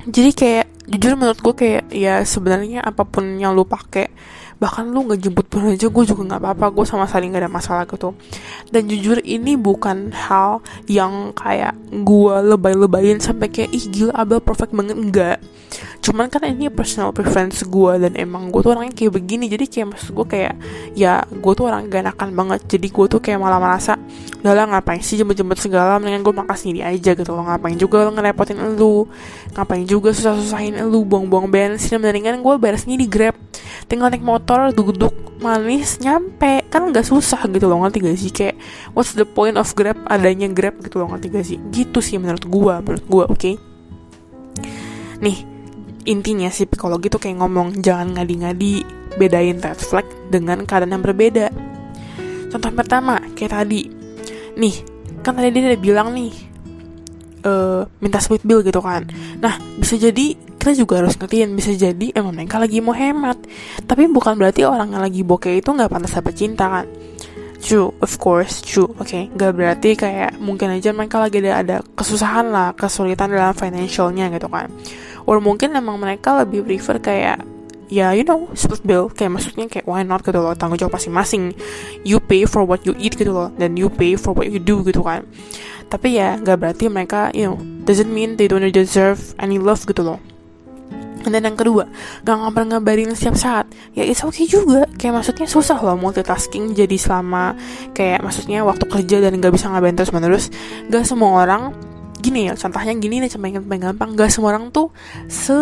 Jadi 0.07 0.31
kayak 0.37 0.67
jujur 0.87 1.19
menurut 1.19 1.41
gue 1.43 1.55
kayak 1.57 1.85
ya 1.91 2.23
sebenarnya 2.23 2.79
apa 2.85 3.03
pun 3.03 3.43
yang 3.43 3.59
lu 3.59 3.67
pakai 3.67 4.07
bahkan 4.57 4.89
lu 4.89 5.05
nggak 5.05 5.21
jemput 5.21 5.47
pun 5.53 5.69
aja 5.69 5.85
gue 5.91 6.05
juga 6.09 6.23
nggak 6.25 6.41
apa-apa 6.41 6.67
gue 6.73 6.85
sama 6.89 7.05
sekali 7.05 7.29
nggak 7.29 7.43
ada 7.45 7.53
masalah 7.53 7.85
gitu. 7.91 8.15
Dan 8.71 8.87
jujur 8.87 9.19
ini 9.21 9.59
bukan 9.59 10.15
hal 10.15 10.63
yang 10.87 11.35
kayak 11.35 11.77
gue 11.91 12.35
lebay-lebayin 12.55 13.19
sampai 13.19 13.51
kayak 13.51 13.75
ih 13.75 13.85
gila 13.91 14.15
Abel 14.15 14.41
perfect 14.41 14.73
banget. 14.73 14.97
Enggak 14.97 15.39
cuman 16.07 16.31
kan 16.31 16.39
ini 16.47 16.71
personal 16.71 17.11
preference 17.11 17.67
gue 17.67 17.93
dan 17.99 18.15
emang 18.15 18.55
gue 18.55 18.63
tuh 18.63 18.71
orangnya 18.71 18.95
kayak 18.95 19.13
begini. 19.19 19.51
Jadi 19.51 19.67
kayak 19.67 19.87
maksud 19.91 20.15
gue 20.15 20.27
kayak 20.27 20.55
ya 20.95 21.27
gue 21.27 21.53
tuh 21.59 21.67
orang 21.67 21.91
gak 21.91 22.07
enakan 22.07 22.29
banget. 22.31 22.61
Jadi 22.71 22.87
gue 22.95 23.07
tuh 23.11 23.19
kayak 23.19 23.43
malah 23.43 23.59
merasa 23.59 23.99
gak 24.41 24.55
lah 24.55 24.71
ngapain 24.71 25.03
sih 25.03 25.19
jemput-jemput 25.19 25.59
segala? 25.59 25.99
Mendingan 25.99 26.23
gue 26.23 26.35
makan 26.35 26.55
sendiri 26.55 26.87
aja 26.87 27.11
gitu 27.19 27.31
loh. 27.35 27.43
Ngapain 27.43 27.75
juga 27.75 28.07
lo 28.07 28.15
ngerepotin 28.15 28.59
lu? 28.79 29.11
Ngapain 29.59 29.83
juga 29.83 30.15
susah-susahin 30.15 30.79
lu? 30.87 31.03
Buang-buang 31.03 31.51
bensin. 31.51 31.99
Mendingan 31.99 32.39
gue 32.39 32.55
beres 32.63 32.87
di 32.87 33.09
grab. 33.11 33.35
Tinggal 33.91 34.15
naik 34.15 34.23
motor 34.23 34.71
duduk 34.71 35.13
manis 35.43 35.99
nyampe. 35.99 36.63
Kan 36.71 36.95
gak 36.95 37.11
susah 37.11 37.43
gitu 37.51 37.67
loh 37.67 37.83
ngerti 37.83 37.99
gak 38.07 38.15
sih? 38.15 38.31
Kayak 38.31 38.55
what's 38.95 39.11
the 39.19 39.27
point 39.27 39.59
of 39.59 39.67
grab 39.75 39.99
adanya 40.07 40.47
grab 40.47 40.79
gitu 40.87 41.03
loh 41.03 41.11
ngerti 41.11 41.27
gak 41.35 41.47
sih? 41.47 41.59
Gitu 41.75 41.99
sih 41.99 42.17
menurut 42.23 42.47
gue 42.47 42.75
menurut 42.79 43.05
gue 43.05 43.25
oke? 43.27 43.35
Okay? 43.37 43.57
nih 45.21 45.56
intinya 46.07 46.49
si 46.49 46.65
psikologi 46.65 47.11
tuh 47.11 47.21
kayak 47.21 47.43
ngomong 47.43 47.83
jangan 47.83 48.15
ngadi-ngadi 48.17 48.87
bedain 49.19 49.59
red 49.59 49.81
flag 49.83 50.07
dengan 50.31 50.63
keadaan 50.63 50.95
yang 50.95 51.05
berbeda. 51.05 51.51
Contoh 52.49 52.71
pertama 52.73 53.19
kayak 53.35 53.53
tadi, 53.53 53.91
nih 54.55 54.75
kan 55.21 55.35
tadi 55.35 55.51
dia 55.51 55.75
udah 55.75 55.81
bilang 55.83 56.09
nih 56.15 56.33
uh, 57.43 57.83
minta 57.99 58.23
split 58.23 58.47
bill 58.47 58.63
gitu 58.63 58.79
kan. 58.79 59.05
Nah 59.43 59.59
bisa 59.77 59.99
jadi 59.99 60.39
kita 60.57 60.73
juga 60.79 61.03
harus 61.03 61.19
ngertiin 61.19 61.55
bisa 61.55 61.75
jadi 61.75 62.15
emang 62.15 62.35
mereka 62.35 62.63
lagi 62.63 62.79
mau 62.79 62.95
hemat, 62.95 63.39
tapi 63.87 64.07
bukan 64.07 64.39
berarti 64.39 64.63
orang 64.67 64.95
yang 64.95 65.03
lagi 65.03 65.23
bokeh 65.27 65.59
itu 65.59 65.69
nggak 65.71 65.91
pantas 65.91 66.15
dapat 66.15 66.35
cinta 66.39 66.67
kan. 66.71 66.87
True, 67.57 67.89
of 68.05 68.21
course, 68.21 68.63
true. 68.63 68.87
Oke, 69.01 69.11
okay? 69.11 69.23
gak 69.33 69.57
berarti 69.57 69.97
kayak 69.97 70.39
mungkin 70.39 70.77
aja 70.77 70.93
mereka 70.93 71.19
lagi 71.19 71.41
ada, 71.41 71.65
ada 71.65 71.77
kesusahan 71.97 72.53
lah, 72.53 72.77
kesulitan 72.77 73.33
dalam 73.33 73.57
financialnya 73.57 74.29
gitu 74.29 74.47
kan 74.47 74.69
or 75.27 75.43
mungkin 75.43 75.75
emang 75.75 75.99
mereka 75.99 76.39
lebih 76.41 76.65
prefer 76.65 77.03
kayak 77.03 77.43
ya 77.87 78.11
you 78.11 78.27
know 78.27 78.51
split 78.59 78.83
bill 78.83 79.07
kayak 79.07 79.39
maksudnya 79.39 79.71
kayak 79.71 79.87
why 79.87 80.03
not 80.03 80.23
gitu 80.27 80.39
loh 80.39 80.55
tanggung 80.55 80.79
jawab 80.79 80.97
masing-masing. 80.97 81.53
You 82.07 82.23
pay 82.23 82.47
for 82.47 82.63
what 82.63 82.87
you 82.87 82.95
eat 82.97 83.19
gitu 83.19 83.35
loh 83.35 83.51
dan 83.59 83.75
you 83.75 83.91
pay 83.91 84.15
for 84.15 84.33
what 84.33 84.49
you 84.49 84.63
do 84.63 84.83
gitu 84.87 85.03
kan. 85.03 85.27
Tapi 85.87 86.19
ya 86.19 86.39
nggak 86.39 86.57
berarti 86.59 86.91
mereka 86.91 87.31
you 87.35 87.47
know 87.47 87.59
doesn't 87.87 88.11
mean 88.11 88.35
they 88.39 88.51
don't 88.51 88.65
deserve 88.71 89.21
any 89.39 89.59
love 89.59 89.83
gitu 89.87 90.03
loh. 90.03 90.19
Dan 91.27 91.43
yang 91.43 91.59
kedua, 91.59 91.91
gak 92.23 92.39
ngabar-ngabarin 92.39 93.11
setiap 93.19 93.35
saat. 93.35 93.67
Ya 93.99 94.07
it's 94.07 94.23
okay 94.23 94.47
juga. 94.47 94.87
Kayak 94.95 95.23
maksudnya 95.23 95.51
susah 95.51 95.75
loh 95.83 95.99
multitasking 95.99 96.71
Jadi 96.71 96.95
selama 96.95 97.59
Kayak 97.99 98.23
maksudnya 98.23 98.63
waktu 98.63 98.87
kerja 98.87 99.19
dan 99.19 99.43
gak 99.43 99.51
bisa 99.51 99.67
ngabarin 99.67 99.99
terus 99.99 100.15
menerus 100.15 100.45
Gak 100.87 101.03
semua 101.03 101.43
orang 101.43 101.75
Gini 102.27 102.51
ya 102.51 102.59
contohnya 102.59 102.91
gini 102.99 103.23
nih 103.23 103.31
Cuma 103.31 103.47
gampang. 103.55 104.19
Gak 104.19 104.35
semua 104.35 104.51
orang 104.51 104.75
tuh 104.75 104.91
Se 105.31 105.55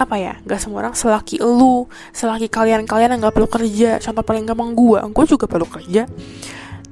apa 0.00 0.16
ya 0.16 0.40
gak 0.48 0.64
semua 0.64 0.80
orang 0.80 0.96
selaki 0.96 1.36
lu 1.44 1.84
selaki 2.16 2.48
kalian 2.48 2.88
kalian 2.88 3.14
yang 3.14 3.20
gak 3.30 3.36
perlu 3.36 3.46
kerja. 3.46 4.02
Contoh 4.02 4.24
paling 4.26 4.48
gampang 4.48 4.74
gue 4.74 4.98
gue 4.98 5.24
juga 5.28 5.46
perlu 5.46 5.68
kerja 5.68 6.10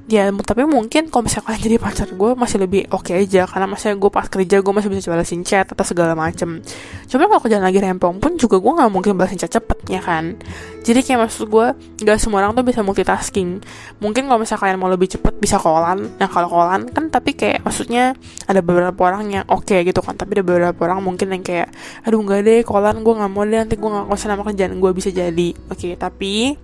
ya 0.09 0.33
tapi 0.41 0.65
mungkin 0.65 1.13
kalau 1.13 1.29
misalnya 1.29 1.53
kalian 1.53 1.61
jadi 1.61 1.77
pacar 1.77 2.09
gue 2.17 2.31
masih 2.33 2.57
lebih 2.57 2.89
oke 2.89 3.13
okay 3.13 3.21
aja. 3.21 3.45
Karena 3.45 3.69
masih 3.69 3.93
gue 3.93 4.09
pas 4.09 4.25
kerja 4.25 4.57
gue 4.59 4.73
masih 4.73 4.89
bisa 4.89 5.13
balasin 5.13 5.45
chat 5.45 5.69
atau 5.69 5.85
segala 5.85 6.17
macem. 6.17 6.65
Cuma 7.05 7.29
kalau 7.29 7.41
kerjaan 7.45 7.61
lagi 7.61 7.77
rempong 7.77 8.17
pun 8.17 8.33
juga 8.41 8.57
gue 8.57 8.71
nggak 8.73 8.89
mungkin 8.89 9.13
balasin 9.13 9.37
chat 9.37 9.53
cepet 9.53 9.77
ya 9.85 10.01
kan? 10.01 10.33
Jadi 10.81 11.05
kayak 11.05 11.29
maksud 11.29 11.45
gue 11.53 11.67
gak 12.01 12.17
semua 12.17 12.41
orang 12.41 12.57
tuh 12.57 12.65
bisa 12.65 12.81
multitasking. 12.81 13.61
Mungkin 14.01 14.25
kalau 14.25 14.41
misalnya 14.41 14.61
kalian 14.65 14.77
mau 14.81 14.89
lebih 14.89 15.13
cepet 15.13 15.37
bisa 15.37 15.61
kolan. 15.61 16.09
Nah 16.17 16.27
kalau 16.27 16.49
kolan 16.49 16.89
kan 16.89 17.13
tapi 17.13 17.37
kayak 17.37 17.61
maksudnya 17.61 18.17
ada 18.49 18.65
beberapa 18.65 18.97
orang 19.05 19.29
yang 19.29 19.45
oke 19.45 19.69
okay 19.69 19.85
gitu 19.85 20.01
kan. 20.01 20.17
Tapi 20.17 20.41
ada 20.41 20.43
beberapa 20.43 20.79
orang 20.89 21.05
mungkin 21.05 21.29
yang 21.29 21.45
kayak 21.45 21.69
aduh 22.01 22.17
nggak 22.25 22.41
deh 22.41 22.59
kolan 22.65 23.05
gue 23.05 23.13
nggak 23.13 23.29
mau 23.29 23.45
deh 23.45 23.61
nanti 23.61 23.77
gue 23.77 23.89
nggak 23.89 24.05
konsen 24.09 24.33
sama 24.33 24.41
kerjaan 24.41 24.73
gue 24.81 24.91
bisa 24.97 25.13
jadi. 25.13 25.53
Oke 25.69 25.93
okay, 25.93 25.93
tapi 25.93 26.57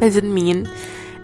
doesn't 0.00 0.30
mean 0.30 0.64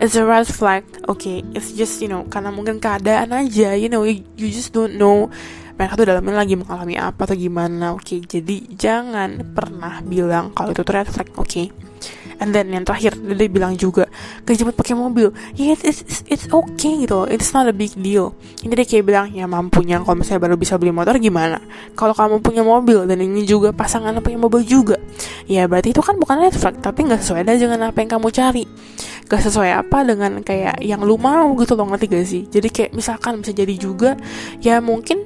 it's 0.02 0.18
a 0.18 0.24
red 0.24 0.46
flag 0.48 0.82
okay 1.06 1.42
it's 1.54 1.74
just 1.74 2.02
you 2.02 2.10
know 2.10 2.26
karena 2.26 2.50
mungkin 2.50 2.82
keadaan 2.82 3.30
aja 3.30 3.76
you 3.78 3.86
know 3.86 4.02
you, 4.06 4.24
just 4.50 4.74
don't 4.74 4.96
know 4.98 5.30
mereka 5.74 5.98
tuh 5.98 6.06
dalamnya 6.06 6.46
lagi 6.46 6.54
mengalami 6.54 6.94
apa 6.98 7.26
atau 7.26 7.36
gimana 7.36 7.94
oke 7.94 8.06
okay? 8.06 8.18
jadi 8.22 8.56
jangan 8.74 9.42
pernah 9.54 10.02
bilang 10.06 10.54
kalau 10.54 10.70
itu 10.70 10.82
red 10.86 11.10
flag 11.10 11.28
oke 11.34 11.46
okay? 11.46 11.66
And 12.40 12.54
then 12.54 12.70
yang 12.70 12.82
terakhir 12.82 13.14
dia 13.18 13.48
bilang 13.50 13.74
juga 13.78 14.06
kejemput 14.46 14.74
pakai 14.74 14.94
mobil. 14.96 15.30
Yeah, 15.54 15.76
it's, 15.78 16.02
it's, 16.02 16.22
it's 16.26 16.46
okay 16.50 17.04
gitu 17.04 17.26
it's 17.30 17.50
not 17.52 17.66
a 17.66 17.74
big 17.74 17.94
deal. 17.98 18.34
Ini 18.62 18.72
dia 18.74 18.86
kayak 18.86 19.04
bilang 19.04 19.26
ya 19.30 19.44
mampunya 19.46 20.00
kalau 20.02 20.18
misalnya 20.18 20.42
baru 20.48 20.56
bisa 20.58 20.78
beli 20.78 20.90
motor 20.94 21.16
gimana? 21.18 21.60
Kalau 21.94 22.14
kamu 22.16 22.40
punya 22.40 22.62
mobil 22.62 23.04
dan 23.06 23.18
ini 23.20 23.44
juga 23.46 23.70
pasangan 23.70 24.16
punya 24.22 24.38
mobil 24.38 24.62
juga. 24.64 24.96
Ya 25.46 25.68
berarti 25.68 25.92
itu 25.92 26.00
kan 26.00 26.16
bukan 26.16 26.40
red 26.40 26.56
flag 26.56 26.80
tapi 26.80 27.06
nggak 27.06 27.20
sesuai 27.20 27.46
dengan 27.46 27.90
apa 27.90 27.98
yang 28.00 28.10
kamu 28.18 28.28
cari. 28.32 28.64
Gak 29.24 29.40
sesuai 29.40 29.72
apa 29.72 30.04
dengan 30.04 30.44
kayak 30.44 30.84
yang 30.84 31.00
lu 31.00 31.16
mau 31.16 31.56
gitu 31.56 31.72
loh. 31.72 31.88
Ngerti 31.88 32.06
gak 32.12 32.26
sih? 32.28 32.42
Jadi 32.44 32.68
kayak 32.68 32.90
misalkan 32.92 33.40
bisa 33.40 33.56
jadi 33.56 33.72
juga 33.80 34.20
ya 34.60 34.84
mungkin 34.84 35.24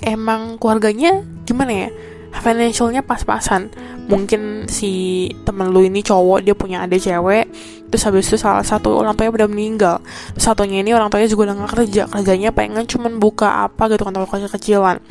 emang 0.00 0.56
keluarganya 0.56 1.24
gimana 1.44 1.72
ya 1.86 1.88
financialnya 2.30 3.02
pas-pasan. 3.02 3.70
Mungkin 4.06 4.66
si 4.66 5.26
temen 5.46 5.70
lu 5.70 5.86
ini 5.86 6.02
cowok 6.02 6.42
dia 6.42 6.54
punya 6.54 6.82
adik 6.82 7.02
cewek 7.02 7.46
terus 7.90 8.06
habis 8.06 8.30
itu 8.30 8.38
salah 8.38 8.62
satu 8.62 9.02
orang 9.02 9.18
tuanya 9.18 9.44
udah 9.44 9.48
meninggal. 9.50 9.96
Satunya 10.38 10.82
ini 10.82 10.94
orang 10.94 11.10
tuanya 11.10 11.26
juga 11.26 11.50
udah 11.50 11.66
gak 11.66 11.70
kerja 11.78 12.02
kerjanya 12.06 12.50
pengen 12.54 12.86
cuman 12.86 13.18
buka 13.18 13.66
apa 13.66 13.90
gitu 13.90 14.06
kan 14.06 14.14
toko 14.14 14.26
kecil-kecilan. 14.38 15.02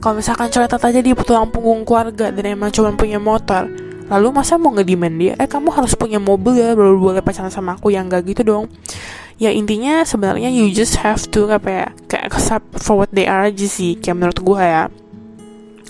Kalau 0.00 0.14
misalkan 0.16 0.48
cewek 0.48 0.72
aja 0.72 1.00
dia 1.00 1.14
tulang 1.16 1.48
punggung 1.52 1.84
keluarga 1.84 2.32
dan 2.32 2.44
emang 2.44 2.72
cuma 2.72 2.92
punya 2.96 3.20
motor 3.20 3.68
lalu 4.10 4.28
masa 4.34 4.58
mau 4.58 4.74
ngedimen 4.74 5.14
dia? 5.16 5.32
Eh 5.38 5.46
kamu 5.46 5.70
harus 5.70 5.94
punya 5.94 6.18
mobil 6.18 6.58
ya 6.58 6.74
baru 6.74 6.98
boleh 6.98 7.22
pacaran 7.22 7.48
sama 7.48 7.78
aku 7.78 7.94
yang 7.94 8.10
gak 8.10 8.26
gitu 8.26 8.42
dong. 8.42 8.66
Ya 9.40 9.54
intinya 9.54 10.04
sebenarnya 10.04 10.52
you 10.52 10.68
just 10.68 11.00
have 11.00 11.24
to 11.32 11.48
apa 11.48 11.68
ya 11.70 11.86
kayak 12.10 12.24
accept 12.28 12.68
for 12.82 13.00
what 13.00 13.10
they 13.14 13.24
are 13.24 13.48
aja 13.48 13.64
sih 13.64 13.96
kayak 13.96 14.18
menurut 14.20 14.36
gue 14.36 14.60
ya 14.60 14.92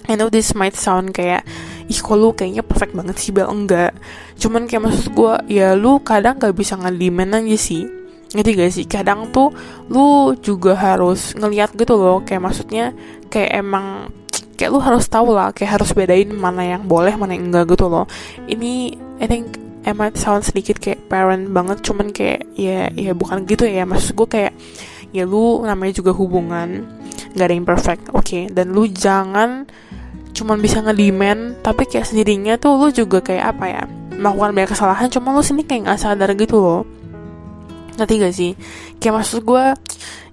I 0.09 0.17
know 0.17 0.33
this 0.33 0.57
might 0.57 0.79
sound 0.79 1.13
kayak 1.13 1.45
ih 1.91 1.99
kok 1.99 2.15
lu 2.15 2.31
kayaknya 2.31 2.63
perfect 2.63 2.95
banget 2.95 3.17
sih 3.19 3.35
bel? 3.35 3.51
Enggak. 3.51 3.93
Cuman 4.39 4.71
kayak 4.71 4.87
maksud 4.87 5.11
gue 5.11 5.35
ya 5.51 5.75
lu 5.75 5.99
kadang 6.07 6.39
gak 6.39 6.55
bisa 6.55 6.79
ngedimen 6.79 7.35
aja 7.35 7.59
sih. 7.59 7.85
Ngerti 8.31 8.51
gak 8.55 8.71
sih? 8.71 8.87
Kadang 8.87 9.35
tuh 9.35 9.51
lu 9.91 10.39
juga 10.39 10.79
harus 10.79 11.35
ngeliat 11.35 11.75
gitu 11.75 11.99
loh 11.99 12.23
kayak 12.23 12.47
maksudnya 12.47 12.95
kayak 13.27 13.59
emang 13.59 14.09
kayak 14.55 14.71
lu 14.71 14.79
harus 14.79 15.11
tahu 15.11 15.35
lah 15.35 15.51
kayak 15.51 15.81
harus 15.81 15.91
bedain 15.97 16.31
mana 16.31 16.63
yang 16.63 16.87
boleh 16.87 17.17
mana 17.19 17.35
yang 17.35 17.51
enggak 17.51 17.75
gitu 17.75 17.91
loh. 17.91 18.07
Ini 18.47 18.95
I 19.19 19.27
think 19.27 19.59
I 19.83 19.97
sound 20.15 20.47
sedikit 20.47 20.79
kayak 20.79 21.11
parent 21.11 21.51
banget 21.51 21.83
cuman 21.83 22.15
kayak 22.15 22.47
ya 22.55 22.87
ya 22.95 23.19
bukan 23.19 23.51
gitu 23.51 23.67
ya. 23.67 23.83
Maksud 23.83 24.15
gue 24.15 24.29
kayak 24.31 24.53
ya 25.11 25.27
lu 25.27 25.67
namanya 25.67 25.99
juga 25.99 26.15
hubungan 26.15 26.87
gak 27.35 27.47
ada 27.51 27.55
yang 27.59 27.67
perfect. 27.67 28.15
Oke 28.15 28.23
okay? 28.23 28.45
dan 28.47 28.71
lu 28.71 28.87
jangan 28.87 29.67
cuman 30.31 30.62
bisa 30.62 30.81
ngedimen 30.81 31.59
tapi 31.61 31.85
kayak 31.90 32.07
sendirinya 32.07 32.55
tuh 32.57 32.79
lu 32.79 32.88
juga 32.95 33.19
kayak 33.21 33.45
apa 33.57 33.64
ya 33.66 33.83
melakukan 34.21 34.53
banyak 34.53 34.71
kesalahan 34.77 35.09
cuma 35.09 35.33
lu 35.33 35.40
sini 35.40 35.64
kayak 35.64 35.88
nggak 35.88 36.01
sadar 36.01 36.31
gitu 36.37 36.61
loh. 36.61 36.83
Nanti 37.97 38.21
gak 38.21 38.35
sih? 38.37 38.53
Kayak 39.01 39.25
maksud 39.25 39.45
gue 39.45 39.64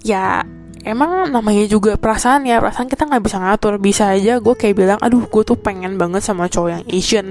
ya 0.03 0.43
emang 0.88 1.27
namanya 1.31 1.67
juga 1.67 1.99
perasaan 1.99 2.47
ya 2.47 2.63
perasaan 2.63 2.88
kita 2.91 3.07
nggak 3.07 3.23
bisa 3.23 3.38
ngatur. 3.39 3.79
Bisa 3.79 4.12
aja 4.12 4.43
gue 4.43 4.55
kayak 4.55 4.75
bilang 4.75 4.99
aduh 4.99 5.23
gue 5.23 5.43
tuh 5.43 5.55
pengen 5.55 5.95
banget 5.95 6.23
sama 6.23 6.51
cowok 6.51 6.69
yang 6.79 6.83
Asian 6.91 7.27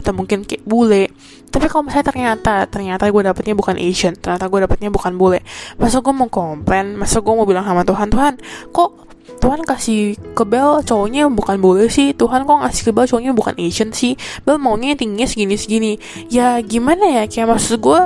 atau 0.00 0.12
mungkin 0.12 0.44
kayak 0.44 0.64
bule. 0.68 1.08
Tapi 1.48 1.66
kalau 1.72 1.88
misalnya 1.88 2.06
ternyata 2.12 2.54
ternyata 2.68 3.08
gue 3.08 3.22
dapetnya 3.24 3.54
bukan 3.56 3.76
Asian 3.80 4.12
ternyata 4.16 4.48
gue 4.48 4.60
dapetnya 4.66 4.90
bukan 4.92 5.14
bule 5.16 5.40
masa 5.80 6.04
gue 6.04 6.12
mau 6.12 6.28
komplain? 6.28 6.96
Masa 7.00 7.24
gue 7.24 7.32
mau 7.32 7.48
bilang 7.48 7.64
sama 7.64 7.84
Tuhan 7.84 8.08
Tuhan 8.12 8.34
kok 8.72 8.90
Tuhan 9.24 9.60
kasih 9.64 10.16
ke 10.36 10.44
Bel 10.44 10.80
cowoknya 10.84 11.28
bukan 11.32 11.56
bule 11.60 11.88
sih. 11.88 12.12
Tuhan 12.12 12.44
kok 12.44 12.60
ngasih 12.64 12.82
ke 12.88 12.92
Bel 12.92 13.08
cowoknya 13.08 13.32
bukan 13.32 13.54
Asian 13.60 13.90
sih. 13.92 14.16
Bel 14.44 14.60
maunya 14.60 14.96
tingginya 14.96 15.28
segini 15.28 15.56
segini 15.56 15.92
ya 16.28 16.60
gimana 16.60 17.08
ya? 17.08 17.24
Kayak 17.28 17.56
maksud 17.56 17.80
gue 17.80 18.00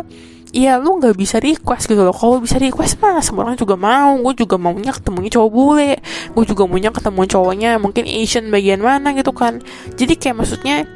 Iya 0.48 0.80
lu 0.80 0.96
nggak 0.96 1.12
bisa 1.12 1.36
request 1.44 1.92
gitu 1.92 2.00
loh. 2.00 2.16
Kalau 2.16 2.40
bisa 2.40 2.56
request 2.56 2.96
mah 3.04 3.20
semua 3.20 3.44
orang 3.44 3.60
juga 3.60 3.76
mau. 3.76 4.16
Gue 4.16 4.32
juga 4.32 4.56
maunya 4.56 4.96
ketemunya 4.96 5.28
cowok 5.28 5.50
bule. 5.52 6.00
Gue 6.32 6.44
juga 6.48 6.64
maunya 6.64 6.88
ketemu 6.88 7.22
cowoknya 7.28 7.70
Mungkin 7.76 8.08
Asian 8.08 8.48
bagian 8.48 8.80
mana 8.80 9.12
gitu 9.12 9.36
kan. 9.36 9.60
Jadi 9.92 10.16
kayak 10.16 10.40
maksudnya 10.40 10.88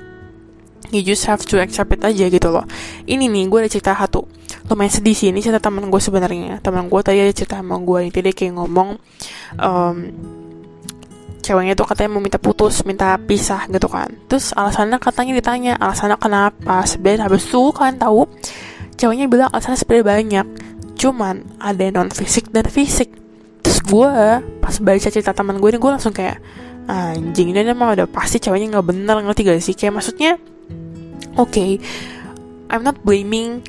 You 0.92 1.00
just 1.00 1.24
have 1.24 1.40
to 1.48 1.56
accept 1.56 1.88
it 1.96 2.04
aja 2.04 2.28
gitu 2.28 2.52
loh. 2.52 2.68
Ini 3.08 3.24
nih 3.24 3.48
gue 3.48 3.58
ada 3.64 3.70
cerita 3.72 3.96
satu 3.96 4.28
Lumayan 4.70 4.92
sedih 4.92 5.16
sih 5.16 5.29
Ini 5.35 5.40
cerita 5.42 5.59
teman 5.59 5.88
gue 5.88 6.01
sebenarnya 6.03 6.62
Teman 6.62 6.87
gue 6.87 7.01
tadi 7.03 7.18
ada 7.18 7.33
cerita 7.35 7.59
sama 7.59 7.81
gue 7.83 8.11
Ini 8.11 8.18
dia 8.22 8.35
kayak 8.35 8.53
ngomong 8.59 8.88
um, 9.59 9.96
ceweknya 11.42 11.75
tuh 11.75 11.90
katanya 11.90 12.14
mau 12.14 12.22
minta 12.22 12.38
putus, 12.38 12.87
minta 12.87 13.18
pisah 13.18 13.66
gitu 13.66 13.90
kan. 13.90 14.14
Terus 14.31 14.55
alasannya 14.55 15.03
katanya 15.03 15.35
ditanya, 15.35 15.72
alasannya 15.75 16.14
kenapa? 16.14 16.87
Sebenarnya 16.87 17.27
habis 17.27 17.51
itu 17.51 17.75
kan 17.75 17.98
tahu 17.98 18.31
ceweknya 18.94 19.27
bilang 19.27 19.51
alasannya 19.51 19.79
sebenarnya 19.83 20.07
banyak 20.07 20.46
cuman 20.94 21.59
ada 21.59 21.83
non 21.90 22.14
fisik 22.14 22.55
dan 22.55 22.70
fisik 22.70 23.11
terus 23.59 23.83
gue 23.83 24.11
pas 24.62 24.77
baca 24.79 25.09
cerita 25.11 25.35
teman 25.35 25.59
gue 25.59 25.75
ini 25.75 25.83
gue 25.83 25.90
langsung 25.90 26.14
kayak 26.14 26.38
anjing 26.87 27.51
ini 27.51 27.66
emang 27.66 27.98
udah 27.98 28.07
pasti 28.07 28.38
ceweknya 28.38 28.79
nggak 28.79 28.87
bener 28.87 29.16
ngerti 29.27 29.42
gak 29.42 29.59
sih 29.59 29.75
kayak 29.75 29.98
maksudnya 29.98 30.38
oke 31.35 31.51
okay, 31.51 31.83
I'm 32.70 32.87
not 32.87 33.03
blaming 33.03 33.66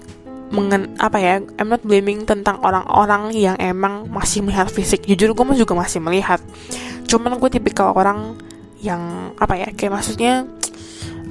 mengen 0.53 0.93
apa 1.01 1.17
ya 1.17 1.41
I'm 1.57 1.73
not 1.73 1.81
blaming 1.81 2.29
tentang 2.29 2.61
orang-orang 2.61 3.33
yang 3.33 3.57
emang 3.57 4.05
masih 4.07 4.45
melihat 4.45 4.69
fisik. 4.69 5.03
Jujur 5.09 5.33
gue 5.33 5.45
juga 5.57 5.73
masih 5.73 5.99
melihat. 5.99 6.39
Cuman 7.09 7.41
gue 7.41 7.49
tipikal 7.49 7.91
orang 7.97 8.37
yang 8.79 9.33
apa 9.41 9.57
ya 9.57 9.67
kayak 9.73 9.97
maksudnya 9.97 10.45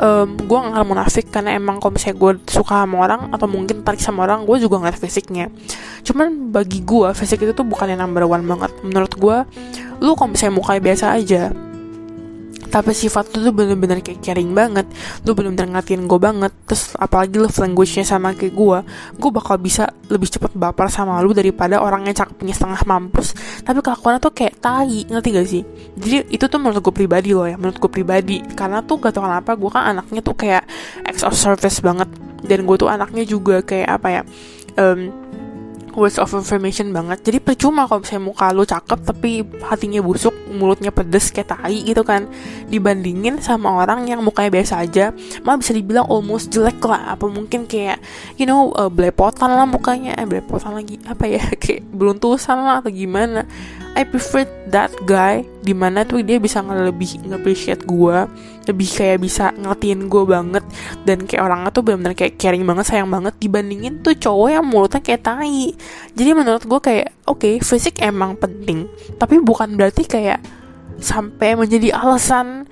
um, 0.02 0.28
gue 0.34 0.58
gak 0.58 0.72
akan 0.72 0.86
munafik 0.88 1.26
karena 1.30 1.54
emang 1.54 1.78
kalau 1.78 1.94
misalnya 1.94 2.18
gue 2.18 2.32
suka 2.48 2.82
sama 2.82 2.96
orang 3.04 3.30
atau 3.30 3.46
mungkin 3.46 3.86
tarik 3.86 4.02
sama 4.02 4.26
orang 4.26 4.42
gue 4.42 4.56
juga 4.58 4.82
ngeliat 4.82 4.98
fisiknya. 4.98 5.46
Cuman 6.02 6.50
bagi 6.50 6.82
gue 6.82 7.08
fisik 7.14 7.46
itu 7.46 7.52
tuh 7.54 7.66
bukan 7.66 7.94
yang 7.94 8.02
number 8.02 8.26
one 8.26 8.42
banget. 8.42 8.74
Menurut 8.82 9.12
gue 9.14 9.36
lu 10.02 10.18
kalau 10.18 10.34
misalnya 10.34 10.58
mukanya 10.58 10.82
biasa 10.82 11.04
aja 11.14 11.54
tapi 12.72 12.96
sifat 12.96 13.36
lu 13.36 13.52
tuh 13.52 13.54
bener-bener 13.54 14.00
kayak 14.00 14.24
caring 14.24 14.56
banget. 14.56 14.88
Lu 15.28 15.36
bener-bener 15.36 15.76
ngatin 15.76 16.08
gue 16.08 16.16
banget. 16.16 16.52
Terus 16.64 16.96
apalagi 16.96 17.36
love 17.36 17.52
language-nya 17.60 18.08
sama 18.08 18.32
kayak 18.32 18.56
gue 18.56 18.78
gue 19.20 19.30
bakal 19.30 19.60
bisa 19.60 19.92
lebih 20.08 20.32
cepet 20.32 20.56
baper 20.56 20.88
sama 20.88 21.20
lu 21.20 21.36
daripada 21.36 21.84
orang 21.84 22.08
yang 22.08 22.16
cakepnya 22.16 22.56
setengah 22.56 22.80
mampus. 22.88 23.36
Tapi 23.60 23.84
kelakuannya 23.84 24.20
tuh 24.24 24.32
kayak 24.32 24.54
tai 24.64 25.04
ngerti 25.04 25.28
gak 25.36 25.48
sih? 25.48 25.62
Jadi 26.00 26.16
itu 26.32 26.44
tuh 26.48 26.56
menurut 26.56 26.80
gue 26.80 26.94
pribadi 26.96 27.36
loh 27.36 27.44
ya 27.44 27.60
menurut 27.60 27.76
gue 27.76 27.92
pribadi. 27.92 28.40
Karena 28.56 28.80
tuh 28.80 28.96
gak 28.96 29.12
tau 29.12 29.28
kenapa 29.28 29.52
gue 29.52 29.68
kan 29.68 29.92
anaknya 29.92 30.24
tuh 30.24 30.32
kayak 30.32 30.64
ex 31.04 31.20
of 31.20 31.36
service 31.36 31.84
banget. 31.84 32.08
Dan 32.40 32.64
gue 32.64 32.76
tuh 32.80 32.88
anaknya 32.88 33.28
juga 33.28 33.60
kayak 33.60 34.00
apa 34.00 34.08
ya 34.08 34.22
um, 34.80 35.21
words 35.94 36.16
of 36.18 36.32
information 36.32 36.90
banget. 36.90 37.22
Jadi 37.24 37.38
percuma 37.38 37.84
kalau 37.86 38.02
misalnya 38.04 38.24
muka 38.28 38.46
lu 38.52 38.64
cakep 38.64 38.98
tapi 39.04 39.44
hatinya 39.64 40.00
busuk 40.00 40.34
mulutnya 40.52 40.90
pedes 40.92 41.30
kayak 41.32 41.56
tai 41.56 41.84
gitu 41.84 42.02
kan. 42.02 42.28
Dibandingin 42.68 43.40
sama 43.40 43.82
orang 43.82 44.08
yang 44.08 44.20
mukanya 44.24 44.50
biasa 44.52 44.82
aja. 44.84 45.12
Malah 45.44 45.58
bisa 45.60 45.72
dibilang 45.76 46.06
almost 46.08 46.52
jelek 46.52 46.80
lah. 46.84 47.16
Apa 47.16 47.28
mungkin 47.28 47.68
kayak 47.68 48.00
you 48.36 48.48
know 48.48 48.72
uh, 48.76 48.88
belepotan 48.88 49.52
lah 49.52 49.68
mukanya. 49.68 50.16
Eh 50.16 50.26
belepotan 50.26 50.76
lagi. 50.76 50.98
Apa 51.04 51.24
ya? 51.28 51.42
Kayak 51.62 51.86
beruntusan 51.94 52.58
lah 52.58 52.82
atau 52.82 52.90
gimana 52.90 53.46
I 53.92 54.08
prefer 54.08 54.48
that 54.72 54.88
guy 55.04 55.44
di 55.60 55.76
mana 55.76 56.08
tuh 56.08 56.24
dia 56.24 56.40
bisa 56.40 56.64
lebih 56.64 57.20
nge-appreciate 57.28 57.84
gue 57.84 58.18
lebih 58.64 58.88
kayak 58.88 59.18
bisa 59.20 59.52
ngertiin 59.52 60.08
gue 60.08 60.24
banget 60.24 60.64
dan 61.04 61.28
kayak 61.28 61.42
orangnya 61.44 61.70
tuh 61.74 61.82
benar-benar 61.84 62.16
kayak 62.16 62.40
caring 62.40 62.64
banget 62.64 62.88
sayang 62.88 63.12
banget 63.12 63.36
dibandingin 63.36 64.00
tuh 64.00 64.16
cowok 64.16 64.48
yang 64.48 64.64
mulutnya 64.64 65.04
kayak 65.04 65.20
tai. 65.20 65.76
Jadi 66.16 66.30
menurut 66.32 66.64
gue 66.64 66.80
kayak 66.80 67.08
oke 67.28 67.44
okay, 67.44 67.54
fisik 67.60 68.00
emang 68.00 68.40
penting 68.40 68.88
tapi 69.20 69.36
bukan 69.44 69.76
berarti 69.76 70.08
kayak 70.08 70.40
sampai 70.96 71.52
menjadi 71.58 71.92
alasan 71.92 72.64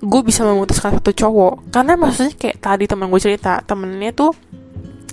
gue 0.00 0.20
bisa 0.22 0.46
memutuskan 0.46 0.94
satu 0.96 1.10
cowok. 1.10 1.74
Karena 1.74 1.98
maksudnya 1.98 2.32
kayak 2.38 2.62
tadi 2.62 2.84
teman 2.86 3.10
gue 3.10 3.20
cerita 3.20 3.58
temennya 3.66 4.14
tuh 4.14 4.32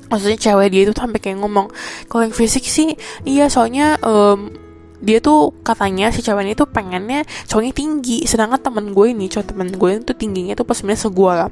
maksudnya 0.08 0.40
cewek 0.40 0.72
dia 0.72 0.82
itu 0.88 0.94
sampai 0.96 1.20
kayak 1.20 1.44
ngomong 1.44 1.68
kalau 2.08 2.24
yang 2.24 2.32
fisik 2.32 2.64
sih 2.64 2.96
iya 3.28 3.52
soalnya 3.52 4.00
um, 4.00 4.67
dia 4.98 5.22
tuh 5.22 5.54
katanya 5.62 6.10
si 6.10 6.26
cewek 6.26 6.42
ini 6.42 6.54
tuh 6.58 6.66
pengennya 6.66 7.22
cowoknya 7.46 7.74
tinggi 7.74 8.18
sedangkan 8.26 8.58
temen 8.58 8.94
gue 8.94 9.14
ini 9.14 9.30
cowok 9.30 9.46
temen 9.54 9.70
gue 9.74 9.90
itu 10.02 10.14
tingginya 10.18 10.58
tuh 10.58 10.66
pas 10.66 10.78
sebenarnya 10.78 11.02
segua 11.06 11.32
lah. 11.46 11.50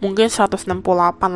Mungkin 0.00 0.26
168 0.32 0.72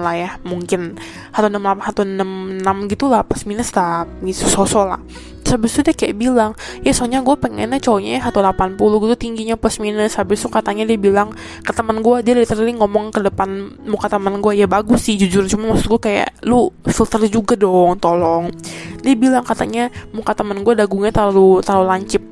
lah 0.01 0.15
ya 0.17 0.31
mungkin 0.45 0.97
168 1.37 2.61
166 2.61 2.93
gitu 2.93 3.05
lah 3.09 3.23
pas 3.25 3.41
minus 3.45 3.71
lah 3.77 4.09
gitu 4.25 4.45
sosok 4.49 4.85
lah 4.97 5.01
habis 5.49 5.77
itu 5.77 5.81
dia 5.91 5.95
kayak 5.97 6.15
bilang 6.17 6.53
ya 6.85 6.93
soalnya 6.93 7.25
gue 7.25 7.37
pengennya 7.37 7.81
cowoknya 7.81 8.21
180 8.23 8.77
gitu 8.77 9.17
tingginya 9.17 9.55
plus 9.57 9.81
minus. 9.81 10.17
Habis 10.21 10.45
itu 10.45 10.49
katanya 10.53 10.85
dia 10.87 10.99
bilang 11.01 11.33
ke 11.65 11.73
teman 11.73 12.05
gue 12.05 12.17
dia 12.23 12.35
literally 12.37 12.75
ngomong 12.77 13.11
ke 13.15 13.21
depan 13.25 13.81
muka 13.89 14.07
teman 14.13 14.39
gue 14.39 14.53
ya 14.59 14.67
bagus 14.69 15.09
sih 15.09 15.17
jujur 15.17 15.49
cuma 15.49 15.75
maksud 15.75 15.89
gue 15.97 16.01
kayak 16.01 16.45
lu 16.45 16.71
filter 16.87 17.25
juga 17.27 17.57
dong 17.57 17.97
tolong. 17.99 18.53
Dia 19.01 19.15
bilang 19.17 19.43
katanya 19.43 19.89
muka 20.13 20.37
teman 20.37 20.61
gue 20.61 20.75
dagungnya 20.77 21.11
terlalu 21.15 21.65
terlalu 21.65 21.87
lancip. 21.89 22.23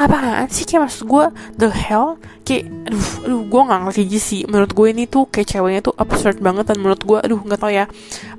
Apaan 0.00 0.48
sih 0.48 0.64
kayak 0.64 0.88
maksud 0.88 1.04
gue 1.04 1.24
the 1.60 1.68
hell? 1.68 2.16
Kayak 2.48 2.72
aduh 2.88 3.08
aduh 3.28 3.42
gue 3.44 3.60
nggak 3.68 3.80
ngerti 3.84 4.02
sih 4.16 4.40
menurut 4.48 4.72
gue 4.72 4.86
ini 4.96 5.04
tuh 5.04 5.28
kayak 5.28 5.48
ceweknya 5.52 5.80
tuh 5.84 5.94
absurd 5.94 6.40
banget 6.40 6.72
dan 6.72 6.80
menurut 6.80 7.04
gue 7.04 7.18
aduh 7.20 7.40
nggak 7.44 7.60
tau 7.60 7.68
ya 7.68 7.84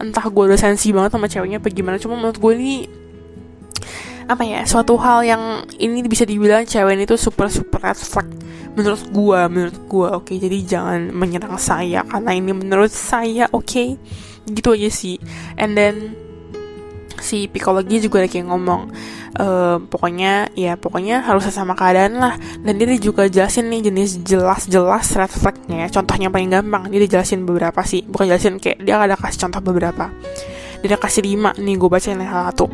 entah 0.02 0.26
gue 0.26 0.44
udah 0.50 0.58
sensi 0.58 0.90
banget 0.90 1.14
sama 1.14 1.30
ceweknya 1.30 1.62
apa 1.62 1.70
gimana 1.70 2.02
cuma 2.02 2.18
menurut 2.18 2.42
gue 2.42 2.52
ini 2.58 2.76
apa 4.32 4.44
ya 4.48 4.64
suatu 4.64 4.96
hal 4.96 5.28
yang 5.28 5.44
ini 5.76 6.02
bisa 6.08 6.24
dibilang 6.24 6.64
cewek 6.64 6.96
ini 6.96 7.04
tuh 7.04 7.20
super 7.20 7.52
super 7.52 7.84
red 7.84 8.00
flag 8.00 8.28
menurut 8.76 9.04
gua 9.12 9.52
menurut 9.52 9.78
gua 9.92 10.08
oke? 10.16 10.32
Okay? 10.32 10.38
jadi 10.40 10.58
jangan 10.64 11.12
menyerang 11.12 11.60
saya 11.60 12.08
karena 12.08 12.32
ini 12.32 12.52
menurut 12.56 12.92
saya 12.92 13.52
oke? 13.52 13.68
Okay? 13.68 13.90
gitu 14.50 14.74
aja 14.74 14.90
sih. 14.90 15.18
And 15.60 15.78
then 15.78 16.18
si 17.22 17.46
psikologi 17.46 18.02
juga 18.02 18.26
lagi 18.26 18.42
ngomong 18.42 18.82
uh, 19.38 19.78
pokoknya 19.86 20.50
ya 20.58 20.74
pokoknya 20.74 21.22
harus 21.22 21.46
sama 21.54 21.78
keadaan 21.78 22.18
lah. 22.18 22.36
Dan 22.62 22.82
dia 22.82 22.98
juga 22.98 23.30
jelasin 23.30 23.70
nih 23.70 23.92
jenis 23.92 24.26
jelas-jelas 24.26 25.14
red 25.14 25.32
flagnya 25.32 25.86
contohnya 25.94 26.34
paling 26.34 26.50
gampang 26.50 26.90
dia 26.90 27.06
jelasin 27.06 27.46
beberapa 27.46 27.82
sih. 27.86 28.02
Bukan 28.06 28.26
jelasin 28.28 28.58
kayak 28.58 28.82
dia 28.82 28.98
ada 28.98 29.16
kasih 29.16 29.48
contoh 29.48 29.62
beberapa. 29.62 30.10
Dia 30.82 30.98
kasih 30.98 31.22
lima 31.22 31.54
nih 31.62 31.78
gue 31.78 31.90
bacain 31.90 32.18
salah 32.18 32.50
satu. 32.50 32.66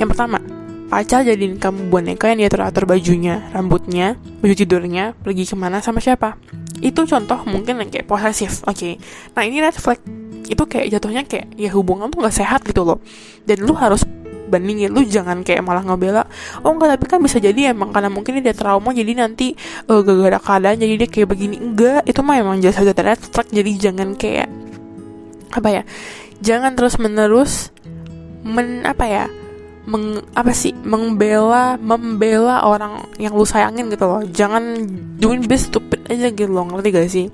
Yang 0.00 0.08
pertama 0.16 0.57
Pacar 0.88 1.20
jadiin 1.20 1.60
kamu 1.60 1.92
boneka 1.92 2.32
yang 2.32 2.40
dia 2.40 2.48
teratur 2.48 2.88
bajunya, 2.88 3.44
rambutnya, 3.52 4.16
baju 4.40 4.54
tidurnya, 4.56 5.12
pergi 5.20 5.44
ke 5.44 5.52
mana 5.52 5.84
sama 5.84 6.00
siapa. 6.00 6.40
Itu 6.80 7.04
contoh 7.04 7.44
mungkin 7.44 7.84
yang 7.84 7.92
kayak 7.92 8.08
posesif, 8.08 8.64
oke. 8.64 8.72
Okay. 8.72 8.92
Nah 9.36 9.44
ini 9.44 9.60
red 9.60 9.76
flag. 9.76 10.00
Itu 10.48 10.64
kayak 10.64 10.96
jatuhnya 10.96 11.28
kayak 11.28 11.52
ya 11.60 11.68
hubungan 11.76 12.08
tuh 12.08 12.24
gak 12.24 12.32
sehat 12.32 12.64
gitu 12.64 12.88
loh. 12.88 13.04
Dan 13.44 13.68
lu 13.68 13.76
harus 13.76 14.00
bandingin 14.48 14.88
lu 14.88 15.04
jangan 15.04 15.44
kayak 15.44 15.60
malah 15.60 15.84
ngebela 15.84 16.24
oh 16.64 16.72
enggak 16.72 16.96
tapi 16.96 17.04
kan 17.04 17.20
bisa 17.20 17.36
jadi 17.36 17.76
emang 17.76 17.92
karena 17.92 18.08
mungkin 18.08 18.40
dia 18.40 18.56
trauma 18.56 18.96
jadi 18.96 19.12
nanti 19.12 19.52
uh, 19.92 20.00
gara-gara 20.00 20.40
keadaan 20.40 20.80
jadi 20.80 20.94
dia 21.04 21.08
kayak 21.12 21.28
begini 21.28 21.60
enggak 21.60 22.00
itu 22.08 22.24
mah 22.24 22.40
emang 22.40 22.64
jelas 22.64 22.80
aja 22.80 22.96
red 22.96 23.20
flag 23.20 23.44
jadi 23.52 23.70
jangan 23.76 24.16
kayak 24.16 24.48
apa 25.52 25.68
ya 25.68 25.82
jangan 26.40 26.72
terus 26.72 26.96
menerus 26.96 27.68
men 28.40 28.88
apa 28.88 29.04
ya 29.04 29.24
meng, 29.88 30.20
apa 30.36 30.52
sih 30.52 30.76
membela 30.84 31.80
membela 31.80 32.60
orang 32.68 33.08
yang 33.16 33.32
lu 33.32 33.48
sayangin 33.48 33.88
gitu 33.88 34.04
loh. 34.04 34.20
Jangan 34.28 34.84
doing 35.16 35.48
best 35.48 35.72
stupid 35.72 36.04
aja 36.12 36.28
gitu 36.28 36.52
loh 36.52 36.68
ngerti 36.68 36.88
gak 36.92 37.08
sih? 37.08 37.26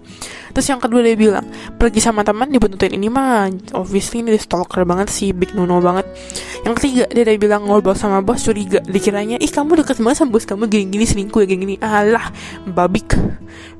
Terus 0.54 0.66
yang 0.70 0.78
kedua 0.78 1.02
dia 1.02 1.18
bilang 1.18 1.42
pergi 1.74 1.98
sama 1.98 2.22
teman 2.22 2.46
dibuntutin 2.46 2.94
ini 2.94 3.10
mah 3.10 3.50
obviously 3.74 4.22
ini 4.22 4.38
stalker 4.38 4.86
banget 4.86 5.10
sih 5.10 5.34
big 5.34 5.50
no 5.58 5.66
no 5.66 5.82
banget. 5.82 6.06
Yang 6.62 6.74
ketiga 6.78 7.04
dia 7.10 7.22
udah 7.26 7.36
bilang 7.42 7.62
ngobrol 7.66 7.98
sama 7.98 8.22
bos 8.22 8.46
curiga 8.46 8.78
dikiranya 8.86 9.42
ih 9.42 9.50
kamu 9.50 9.82
deket 9.82 9.98
banget 9.98 10.22
sama 10.22 10.30
bos 10.30 10.46
kamu 10.46 10.70
gini 10.70 10.84
gini 10.94 11.04
selingkuh 11.10 11.42
ya 11.42 11.46
gini 11.50 11.60
gini 11.66 11.76
alah 11.82 12.30
babik. 12.70 13.18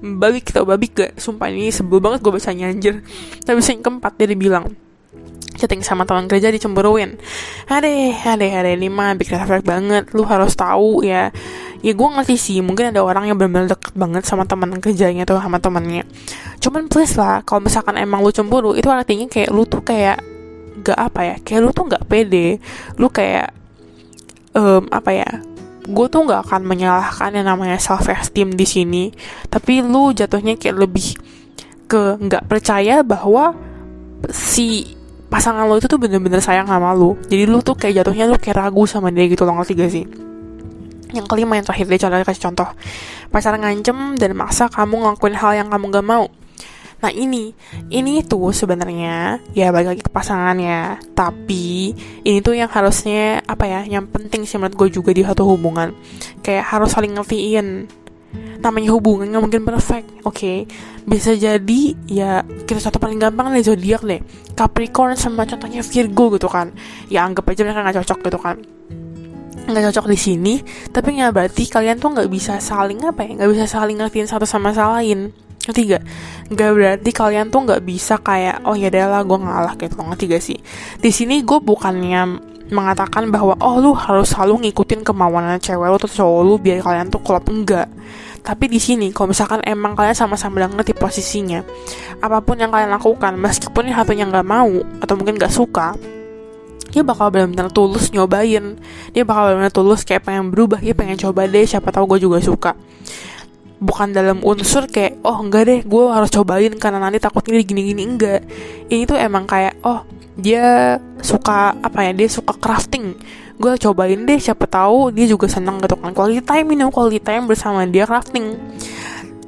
Babik 0.02 0.50
tau 0.50 0.66
babik 0.66 0.92
gak? 0.98 1.12
Sumpah 1.22 1.46
ini 1.46 1.70
sebel 1.70 2.02
banget 2.02 2.26
gue 2.26 2.34
bacanya 2.34 2.66
anjir. 2.66 3.06
Tapi 3.46 3.62
yang 3.62 3.80
keempat 3.80 4.12
dia 4.18 4.34
bilang 4.34 4.74
chatting 5.56 5.80
sama 5.80 6.04
teman 6.04 6.26
kerja 6.26 6.50
dicemburuin. 6.50 7.16
Ade 7.70 8.14
ade 8.14 8.46
ade 8.50 8.70
ini 8.76 8.90
mah 8.90 9.14
big 9.14 9.30
red 9.30 9.64
banget. 9.64 10.10
Lu 10.12 10.26
harus 10.26 10.54
tahu 10.54 11.02
ya. 11.06 11.30
Ya 11.84 11.92
gue 11.92 12.08
ngerti 12.08 12.36
sih 12.40 12.58
mungkin 12.64 12.96
ada 12.96 13.04
orang 13.04 13.28
yang 13.28 13.36
benar-benar 13.36 13.76
deket 13.76 13.92
banget 13.92 14.24
sama 14.24 14.48
teman 14.48 14.80
kerjanya 14.80 15.28
tuh 15.28 15.36
sama 15.36 15.60
temannya. 15.60 16.08
Cuman 16.58 16.88
please 16.88 17.14
lah 17.20 17.44
kalau 17.44 17.60
misalkan 17.60 18.00
emang 18.00 18.24
lu 18.24 18.32
cemburu 18.32 18.72
itu 18.72 18.88
artinya 18.88 19.28
kayak 19.28 19.52
lu 19.52 19.68
tuh 19.68 19.84
kayak 19.84 20.24
gak 20.80 20.98
apa 20.98 21.20
ya 21.22 21.36
kayak 21.44 21.60
lu 21.60 21.70
tuh 21.76 21.84
gak 21.92 22.04
pede. 22.08 22.56
Lu 22.96 23.12
kayak 23.12 23.52
um, 24.56 24.88
apa 24.88 25.10
ya 25.12 25.30
gue 25.84 26.06
tuh 26.08 26.24
gak 26.24 26.48
akan 26.48 26.64
menyalahkan 26.64 27.36
yang 27.36 27.44
namanya 27.44 27.76
self 27.76 28.08
esteem 28.08 28.56
di 28.56 28.64
sini. 28.64 29.04
Tapi 29.52 29.84
lu 29.84 30.16
jatuhnya 30.16 30.56
kayak 30.56 30.76
lebih 30.80 31.20
ke 31.84 32.16
nggak 32.16 32.48
percaya 32.48 33.04
bahwa 33.04 33.52
si 34.32 34.96
pasangan 35.34 35.66
lo 35.66 35.74
itu 35.82 35.90
tuh 35.90 35.98
bener-bener 35.98 36.38
sayang 36.38 36.70
sama 36.70 36.94
lo. 36.94 37.18
Jadi 37.26 37.50
lo 37.50 37.58
tuh 37.58 37.74
kayak 37.74 38.06
jatuhnya 38.06 38.30
lo 38.30 38.38
kayak 38.38 38.54
ragu 38.54 38.86
sama 38.86 39.10
dia 39.10 39.26
gitu 39.26 39.42
loh 39.42 39.58
ngerti 39.58 39.72
gak 39.74 39.90
sih? 39.90 40.06
Yang 41.10 41.26
kelima 41.26 41.58
yang 41.58 41.66
terakhir 41.66 41.90
dia 41.90 41.98
contoh 42.06 42.22
kasih 42.22 42.42
contoh. 42.46 42.68
Pacar 43.34 43.58
ngancem 43.58 44.14
dan 44.14 44.30
maksa 44.38 44.70
kamu 44.70 44.94
ngelakuin 45.02 45.34
hal 45.34 45.52
yang 45.58 45.68
kamu 45.74 45.90
gak 45.90 46.06
mau. 46.06 46.30
Nah 47.02 47.10
ini, 47.10 47.50
ini 47.90 48.22
tuh 48.22 48.54
sebenarnya 48.54 49.42
ya 49.58 49.74
balik 49.74 49.98
lagi 49.98 50.02
ke 50.06 50.10
pasangan 50.14 50.54
ya. 50.54 51.02
Tapi 51.18 51.90
ini 52.22 52.38
tuh 52.38 52.54
yang 52.54 52.70
harusnya 52.70 53.42
apa 53.42 53.66
ya, 53.66 53.80
yang 53.90 54.06
penting 54.06 54.46
sih 54.46 54.54
menurut 54.54 54.78
gue 54.78 55.02
juga 55.02 55.10
di 55.10 55.26
satu 55.26 55.50
hubungan. 55.50 55.90
Kayak 56.46 56.70
harus 56.70 56.94
saling 56.94 57.10
ngertiin 57.18 57.90
namanya 58.64 58.90
hubungan 58.96 59.28
nggak 59.28 59.42
mungkin 59.44 59.62
perfect 59.62 60.06
oke? 60.24 60.34
Okay? 60.36 60.64
bisa 61.04 61.36
jadi 61.36 61.92
ya 62.08 62.40
kita 62.64 62.80
satu 62.80 62.96
paling 62.96 63.20
gampang 63.20 63.52
nih 63.52 63.60
zodiak 63.60 64.02
deh 64.08 64.24
Capricorn 64.56 65.12
sama 65.20 65.44
contohnya 65.44 65.84
Virgo 65.84 66.32
gitu 66.32 66.48
kan. 66.48 66.72
Ya 67.12 67.28
anggap 67.28 67.44
aja 67.50 67.60
mereka 67.60 67.84
nggak 67.84 67.96
cocok 68.00 68.18
gitu 68.24 68.38
kan. 68.40 68.56
Nggak 69.68 69.92
cocok 69.92 70.06
di 70.08 70.18
sini 70.18 70.54
tapi 70.88 71.20
nggak 71.20 71.32
berarti 71.34 71.62
kalian 71.68 72.00
tuh 72.00 72.16
nggak 72.16 72.30
bisa 72.32 72.56
saling 72.62 73.04
apa 73.04 73.20
ya 73.26 73.30
nggak 73.36 73.50
bisa 73.52 73.64
saling 73.68 74.00
ngertiin 74.00 74.30
satu 74.30 74.48
sama 74.48 74.72
lain. 74.72 75.34
Ketiga 75.64 76.00
nggak? 76.48 76.70
Berarti 76.72 77.10
kalian 77.12 77.52
tuh 77.52 77.60
nggak 77.68 77.82
bisa 77.84 78.16
kayak 78.20 78.64
oh 78.64 78.76
ya 78.76 78.88
lah 79.04 79.20
gue 79.20 79.38
ngalah 79.44 79.74
gitu. 79.76 79.92
Loh 80.00 80.08
ngerti 80.12 80.24
gak 80.28 80.44
sih? 80.44 80.58
Di 81.00 81.10
sini 81.12 81.40
gue 81.44 81.58
bukannya 81.60 82.53
mengatakan 82.74 83.30
bahwa 83.30 83.54
oh 83.62 83.78
lu 83.78 83.94
harus 83.94 84.34
selalu 84.34 84.68
ngikutin 84.68 85.06
kemauan 85.06 85.46
cewek 85.62 85.86
lu 85.86 85.96
atau 85.96 86.10
cowok 86.10 86.40
lu 86.42 86.54
biar 86.58 86.82
kalian 86.82 87.06
tuh 87.08 87.22
klop. 87.22 87.46
Enggak. 87.46 87.86
Tapi 88.44 88.68
di 88.68 88.76
sini 88.82 89.08
kalau 89.14 89.32
misalkan 89.32 89.62
emang 89.64 89.94
kalian 89.94 90.12
sama-sama 90.12 90.60
udah 90.60 90.76
ngerti 90.76 90.92
posisinya 90.92 91.64
apa 92.20 92.44
pun 92.44 92.60
yang 92.60 92.68
kalian 92.68 92.92
lakukan 92.92 93.40
meskipun 93.40 93.88
yang 93.88 93.96
satunya 94.04 94.28
nggak 94.28 94.44
mau 94.44 94.68
atau 95.00 95.14
mungkin 95.16 95.40
nggak 95.40 95.48
suka 95.48 95.96
dia 96.92 97.02
bakal 97.02 97.26
benar-benar 97.26 97.74
tulus 97.74 98.14
nyobain. 98.14 98.78
Dia 99.10 99.22
bakal 99.26 99.50
benar-benar 99.50 99.74
tulus 99.74 100.06
kayak 100.06 100.30
pengen 100.30 100.54
berubah 100.54 100.78
dia 100.78 100.94
pengen 100.94 101.18
coba 101.18 101.48
deh 101.48 101.66
siapa 101.66 101.90
tahu 101.90 102.14
gue 102.14 102.28
juga 102.28 102.38
suka 102.38 102.78
bukan 103.82 104.14
dalam 104.14 104.38
unsur 104.46 104.86
kayak 104.86 105.18
oh 105.26 105.42
enggak 105.42 105.66
deh 105.66 105.80
gue 105.82 106.04
harus 106.10 106.30
cobain 106.30 106.72
karena 106.78 106.98
nanti 107.02 107.18
takutnya 107.18 107.58
gini-gini 107.60 108.02
enggak. 108.06 108.40
Ini 108.88 109.02
tuh 109.08 109.18
emang 109.18 109.44
kayak 109.48 109.80
oh 109.82 110.06
dia 110.34 110.98
suka 111.22 111.74
apa 111.78 112.10
ya 112.10 112.12
dia 112.14 112.28
suka 112.30 112.54
crafting. 112.58 113.14
Gue 113.58 113.78
cobain 113.78 114.18
deh 114.18 114.38
siapa 114.38 114.66
tahu 114.66 115.14
dia 115.14 115.26
juga 115.30 115.46
senang 115.46 115.78
gitu 115.82 115.94
kan. 115.98 116.10
Quality 116.14 116.42
time 116.42 116.66
ini 116.74 116.82
quality 116.90 117.20
time 117.22 117.44
bersama 117.46 117.86
dia 117.86 118.06
crafting. 118.06 118.58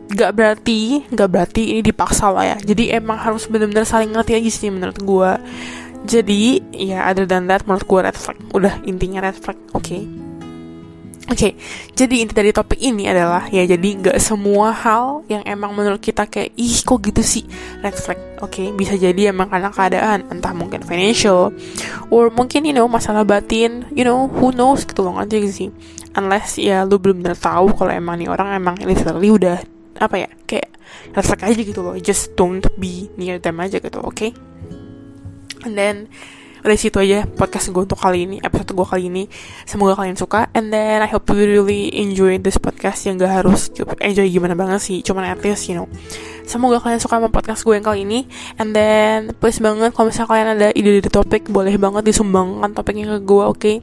Gak 0.06 0.32
berarti 0.38 1.02
gak 1.10 1.28
berarti 1.28 1.62
ini 1.74 1.80
dipaksa 1.82 2.30
lah 2.30 2.54
ya. 2.54 2.56
Jadi 2.62 2.94
emang 2.94 3.18
harus 3.18 3.50
benar-benar 3.50 3.86
saling 3.86 4.14
ngerti 4.14 4.38
aja 4.38 4.50
sih 4.50 4.70
menurut 4.70 4.98
gue 5.02 5.30
jadi 6.06 6.62
ya 6.70 7.10
other 7.10 7.26
than 7.26 7.50
that 7.50 7.66
menurut 7.66 7.82
gue 7.82 8.00
red 8.06 8.16
flag. 8.16 8.38
Udah 8.54 8.78
intinya 8.86 9.26
red 9.26 9.34
flag. 9.34 9.58
Oke. 9.74 9.82
okay? 9.82 10.25
Oke, 11.26 11.34
okay, 11.34 11.52
jadi 11.90 12.22
inti 12.22 12.38
dari 12.38 12.54
topik 12.54 12.78
ini 12.78 13.10
adalah 13.10 13.50
ya 13.50 13.66
jadi 13.66 13.88
nggak 13.98 14.14
semua 14.22 14.70
hal 14.70 15.26
yang 15.26 15.42
emang 15.42 15.74
menurut 15.74 15.98
kita 15.98 16.22
kayak 16.30 16.54
ih 16.54 16.78
kok 16.86 17.02
gitu 17.02 17.18
sih 17.18 17.42
red 17.82 17.98
flag. 17.98 18.38
Oke, 18.38 18.62
okay, 18.62 18.66
bisa 18.70 18.94
jadi 18.94 19.34
emang 19.34 19.50
karena 19.50 19.74
keadaan 19.74 20.30
entah 20.30 20.54
mungkin 20.54 20.86
financial 20.86 21.50
or 22.14 22.30
mungkin 22.30 22.62
you 22.62 22.70
know 22.70 22.86
masalah 22.86 23.26
batin, 23.26 23.90
you 23.90 24.06
know 24.06 24.30
who 24.30 24.54
knows 24.54 24.86
gitu 24.86 25.02
loh 25.02 25.18
sih. 25.50 25.74
Unless 26.14 26.62
ya 26.62 26.86
lu 26.86 27.02
belum 27.02 27.26
benar 27.26 27.34
tahu 27.34 27.74
kalau 27.74 27.90
emang 27.90 28.22
nih 28.22 28.30
orang 28.30 28.54
emang 28.54 28.78
literally 28.86 29.26
udah 29.26 29.58
apa 29.98 30.16
ya 30.22 30.30
kayak 30.46 30.70
red 31.10 31.26
flag 31.26 31.42
aja 31.42 31.58
gitu 31.58 31.82
loh. 31.82 31.98
Just 31.98 32.38
don't 32.38 32.62
be 32.78 33.10
near 33.18 33.42
them 33.42 33.58
aja 33.58 33.82
gitu, 33.82 33.98
oke? 33.98 34.14
Okay? 34.14 34.30
And 35.66 35.74
then 35.74 36.06
dari 36.66 36.78
situ 36.82 36.98
aja 36.98 37.22
podcast 37.24 37.70
gue 37.70 37.82
untuk 37.86 37.94
kali 37.94 38.26
ini 38.26 38.36
episode 38.42 38.74
gue 38.74 38.86
kali 38.86 39.06
ini. 39.06 39.24
Semoga 39.62 40.02
kalian 40.02 40.18
suka 40.18 40.50
and 40.50 40.74
then 40.74 40.98
I 40.98 41.06
hope 41.06 41.30
you 41.30 41.46
really 41.46 41.94
enjoy 41.94 42.42
this 42.42 42.58
podcast 42.58 43.06
yang 43.06 43.22
gak 43.22 43.46
harus 43.46 43.70
enjoy 44.02 44.26
gimana 44.26 44.58
banget 44.58 44.82
sih 44.82 44.98
cuman 45.06 45.30
at 45.30 45.40
least 45.46 45.70
you 45.70 45.78
know. 45.78 45.86
Semoga 46.46 46.82
kalian 46.82 46.98
suka 46.98 47.22
sama 47.22 47.30
podcast 47.30 47.62
gue 47.62 47.74
yang 47.78 47.86
kali 47.86 48.02
ini 48.02 48.26
and 48.58 48.74
then 48.74 49.30
please 49.38 49.62
banget 49.62 49.94
kalau 49.94 50.10
misalnya 50.10 50.30
kalian 50.30 50.48
ada 50.58 50.68
ide-ide 50.74 51.10
topik 51.10 51.46
boleh 51.50 51.74
banget 51.78 52.02
disumbangkan 52.06 52.70
topiknya 52.74 53.14
ke 53.14 53.18
gue 53.22 53.44
oke 53.46 53.58
okay? 53.58 53.76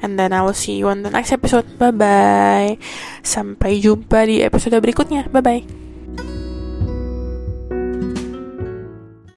and 0.00 0.16
then 0.20 0.32
I 0.32 0.40
will 0.44 0.56
see 0.56 0.80
you 0.80 0.88
on 0.88 1.04
the 1.04 1.12
next 1.12 1.32
episode. 1.32 1.64
Bye 1.76 1.92
bye 1.92 2.80
sampai 3.24 3.80
jumpa 3.80 4.24
di 4.24 4.40
episode 4.40 4.80
berikutnya. 4.80 5.28
Bye 5.28 5.44
bye 5.44 5.83